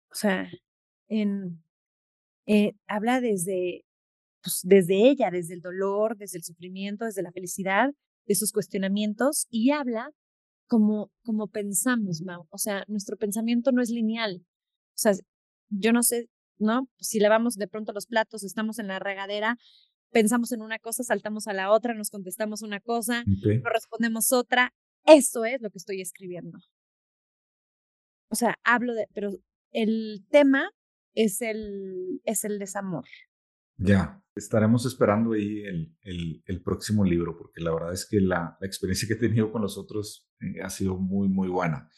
[0.09, 0.49] o sea,
[1.09, 1.61] en,
[2.45, 3.84] eh, habla desde,
[4.41, 7.89] pues, desde ella, desde el dolor, desde el sufrimiento, desde la felicidad,
[8.26, 10.11] de sus cuestionamientos y habla
[10.68, 12.47] como, como pensamos, Mau.
[12.51, 14.45] O sea, nuestro pensamiento no es lineal.
[14.45, 15.11] O sea,
[15.70, 16.88] yo no sé, ¿no?
[16.99, 19.58] Si lavamos de pronto los platos, estamos en la regadera,
[20.12, 24.74] pensamos en una cosa, saltamos a la otra, nos contestamos una cosa, nos respondemos otra.
[25.06, 26.60] Eso es lo que estoy escribiendo.
[28.30, 29.32] O sea, hablo de, pero
[29.72, 30.72] el tema
[31.14, 33.06] es el, es el desamor.
[33.78, 38.58] Ya, estaremos esperando ahí el, el, el próximo libro, porque la verdad es que la,
[38.60, 41.89] la experiencia que he tenido con los otros eh, ha sido muy, muy buena.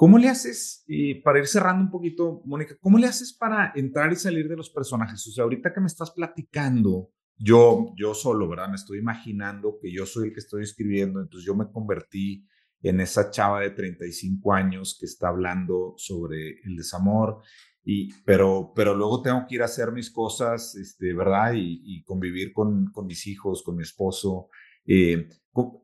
[0.00, 4.10] ¿Cómo le haces, y para ir cerrando un poquito, Mónica, cómo le haces para entrar
[4.10, 5.26] y salir de los personajes?
[5.26, 8.70] O sea, ahorita que me estás platicando, yo, yo solo, ¿verdad?
[8.70, 12.46] Me estoy imaginando que yo soy el que estoy escribiendo, entonces yo me convertí
[12.80, 17.42] en esa chava de 35 años que está hablando sobre el desamor,
[17.84, 21.52] y, pero, pero luego tengo que ir a hacer mis cosas, este, ¿verdad?
[21.54, 24.48] Y, convivir con, con, mis hijos, con mi esposo.
[24.86, 25.28] Eh,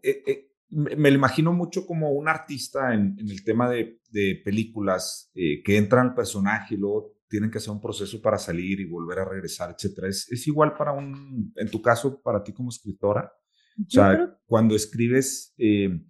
[0.03, 4.41] eh, eh, me lo imagino mucho como un artista en, en el tema de, de
[4.45, 8.85] películas que entra al personaje y luego tienen que hacer un proceso para salir y
[8.85, 10.09] volver a regresar, etcétera.
[10.09, 13.33] ¿Es, es igual para un, en tu caso, para ti como escritora?
[13.79, 16.01] O sea, cuando escribes, eh,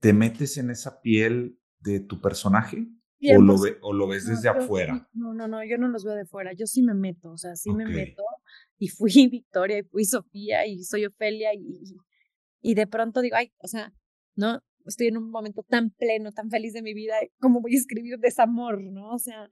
[0.00, 2.88] ¿te metes en esa piel de tu personaje?
[3.36, 5.08] O lo, o lo, ves desde afuera?
[5.14, 7.56] No, no, no, yo no los veo de fuera, yo sí me meto, o sea,
[7.56, 8.22] sí me meto
[8.78, 11.96] y fui Victoria y fui Sofía y soy Ofelia y,
[12.64, 13.92] y de pronto digo, ay, o sea,
[14.36, 17.78] no, estoy en un momento tan pleno, tan feliz de mi vida, ¿cómo voy a
[17.78, 19.10] escribir desamor, no?
[19.10, 19.50] O sea,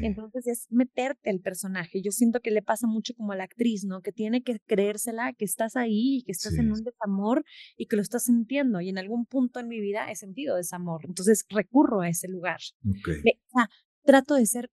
[0.00, 2.00] entonces es meterte el personaje.
[2.00, 4.00] Yo siento que le pasa mucho como a la actriz, ¿no?
[4.00, 7.44] Que tiene que creérsela, que estás ahí, que estás en un desamor
[7.76, 8.80] y que lo estás sintiendo.
[8.80, 11.02] Y en algún punto en mi vida he sentido desamor.
[11.04, 12.60] Entonces recurro a ese lugar.
[12.82, 13.68] o sea,
[14.04, 14.70] trato de ser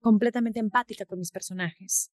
[0.00, 2.12] completamente empática con mis personajes.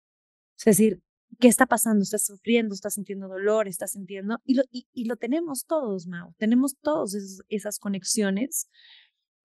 [0.57, 1.03] Es decir,
[1.39, 2.03] ¿Qué está pasando?
[2.03, 2.75] ¿Estás sufriendo?
[2.75, 3.69] ¿Estás sintiendo dolor?
[3.69, 4.39] ¿Estás sintiendo?
[4.45, 6.35] Y lo, y, lo tenemos todos, Mau.
[6.39, 7.17] Tenemos todas
[7.49, 8.69] esas conexiones.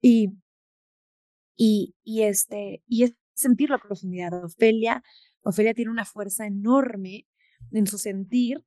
[0.01, 0.33] Y,
[1.55, 4.43] y, este, y es sentir la profundidad.
[4.43, 5.03] Ofelia,
[5.41, 7.27] Ofelia tiene una fuerza enorme
[7.71, 8.63] en su sentir.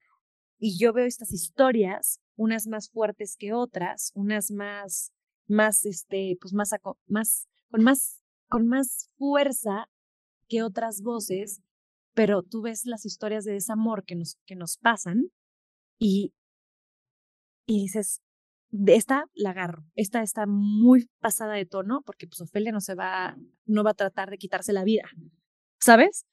[0.59, 5.13] Y yo veo estas historias, unas más fuertes que otras, unas más,
[5.47, 6.71] más, este, pues más,
[7.07, 9.89] más, con más, con más fuerza
[10.49, 11.63] que otras voces
[12.19, 15.31] pero tú ves las historias de desamor que nos, que nos pasan
[16.01, 16.35] y,
[17.65, 18.23] y dices,
[18.71, 22.97] de esta la agarro, esta está muy pasada de tono porque pues Ofelia no se
[22.97, 25.09] va, no va a tratar de quitarse la vida,
[25.79, 26.27] ¿sabes?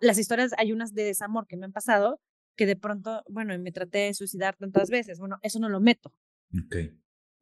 [0.00, 2.20] Las historias, hay unas de desamor que me han pasado
[2.56, 6.14] que de pronto, bueno, me traté de suicidar tantas veces, bueno, eso no lo meto.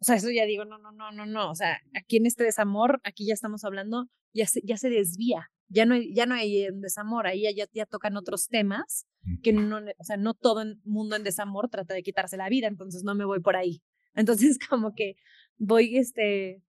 [0.01, 2.45] O sea, eso ya digo, no, no, no, no, no, o sea, aquí en este
[2.45, 6.35] desamor, aquí ya estamos hablando, ya se, ya se desvía, ya no hay, ya no
[6.35, 9.07] hay desamor, ahí ya, ya tocan otros temas
[9.43, 12.69] que no, o sea, no todo el mundo en desamor trata de quitarse la vida,
[12.69, 13.83] entonces no me voy por ahí.
[14.15, 15.17] Entonces como que
[15.59, 16.63] voy, este,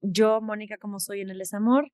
[0.00, 1.92] yo, Mónica, como soy en el desamor,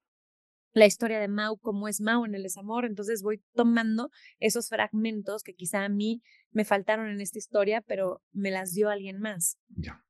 [0.73, 5.43] la historia de Mau, como es Mau en el desamor, entonces voy tomando esos fragmentos
[5.43, 6.23] que quizá a mí
[6.53, 9.59] me faltaron en esta historia, pero me las dio alguien más.
[9.69, 10.05] Ya.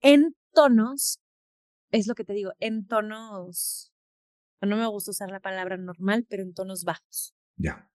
[0.00, 1.20] En tonos,
[1.90, 3.92] es lo que te digo, en tonos
[4.66, 7.34] no me gusta usar la palabra normal, pero en tonos bajos.
[7.56, 7.88] Ya.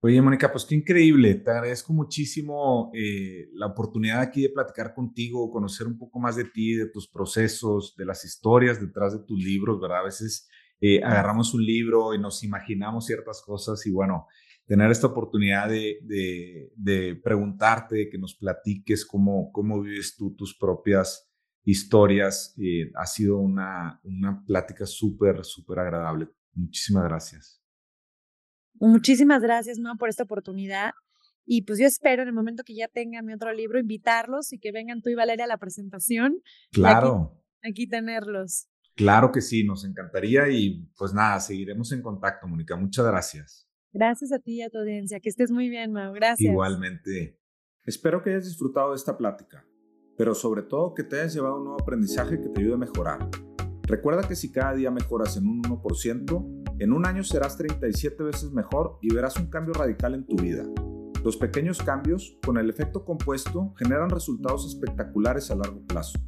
[0.00, 1.34] Oye, Mónica, pues qué increíble.
[1.36, 6.44] Te agradezco muchísimo eh, la oportunidad aquí de platicar contigo, conocer un poco más de
[6.44, 10.00] ti, de tus procesos, de las historias detrás de tus libros, ¿verdad?
[10.00, 10.46] A veces
[10.80, 14.26] eh, agarramos un libro y nos imaginamos ciertas cosas y bueno,
[14.66, 20.54] tener esta oportunidad de, de, de preguntarte, que nos platiques cómo, cómo vives tú tus
[20.54, 21.33] propias
[21.64, 22.54] historias.
[22.58, 26.28] Eh, ha sido una, una plática súper, súper agradable.
[26.52, 27.60] Muchísimas gracias.
[28.74, 30.92] Muchísimas gracias, Mau, por esta oportunidad.
[31.46, 34.58] Y pues yo espero en el momento que ya tenga mi otro libro, invitarlos y
[34.58, 36.40] que vengan tú y Valeria a la presentación.
[36.72, 37.40] Claro.
[37.62, 38.68] Aquí, tenerlos.
[38.94, 42.76] Claro que sí, nos encantaría y pues nada, seguiremos en contacto, Mónica.
[42.76, 43.68] Muchas gracias.
[43.92, 45.20] Gracias a ti y a tu audiencia.
[45.20, 46.12] Que estés muy bien, Mau.
[46.12, 46.50] Gracias.
[46.50, 47.38] Igualmente.
[47.84, 49.66] Espero que hayas disfrutado de esta plática
[50.16, 53.28] pero sobre todo que te hayas llevado un nuevo aprendizaje que te ayude a mejorar.
[53.82, 58.52] Recuerda que si cada día mejoras en un 1%, en un año serás 37 veces
[58.52, 60.64] mejor y verás un cambio radical en tu vida.
[61.22, 66.18] Los pequeños cambios, con el efecto compuesto, generan resultados espectaculares a largo plazo.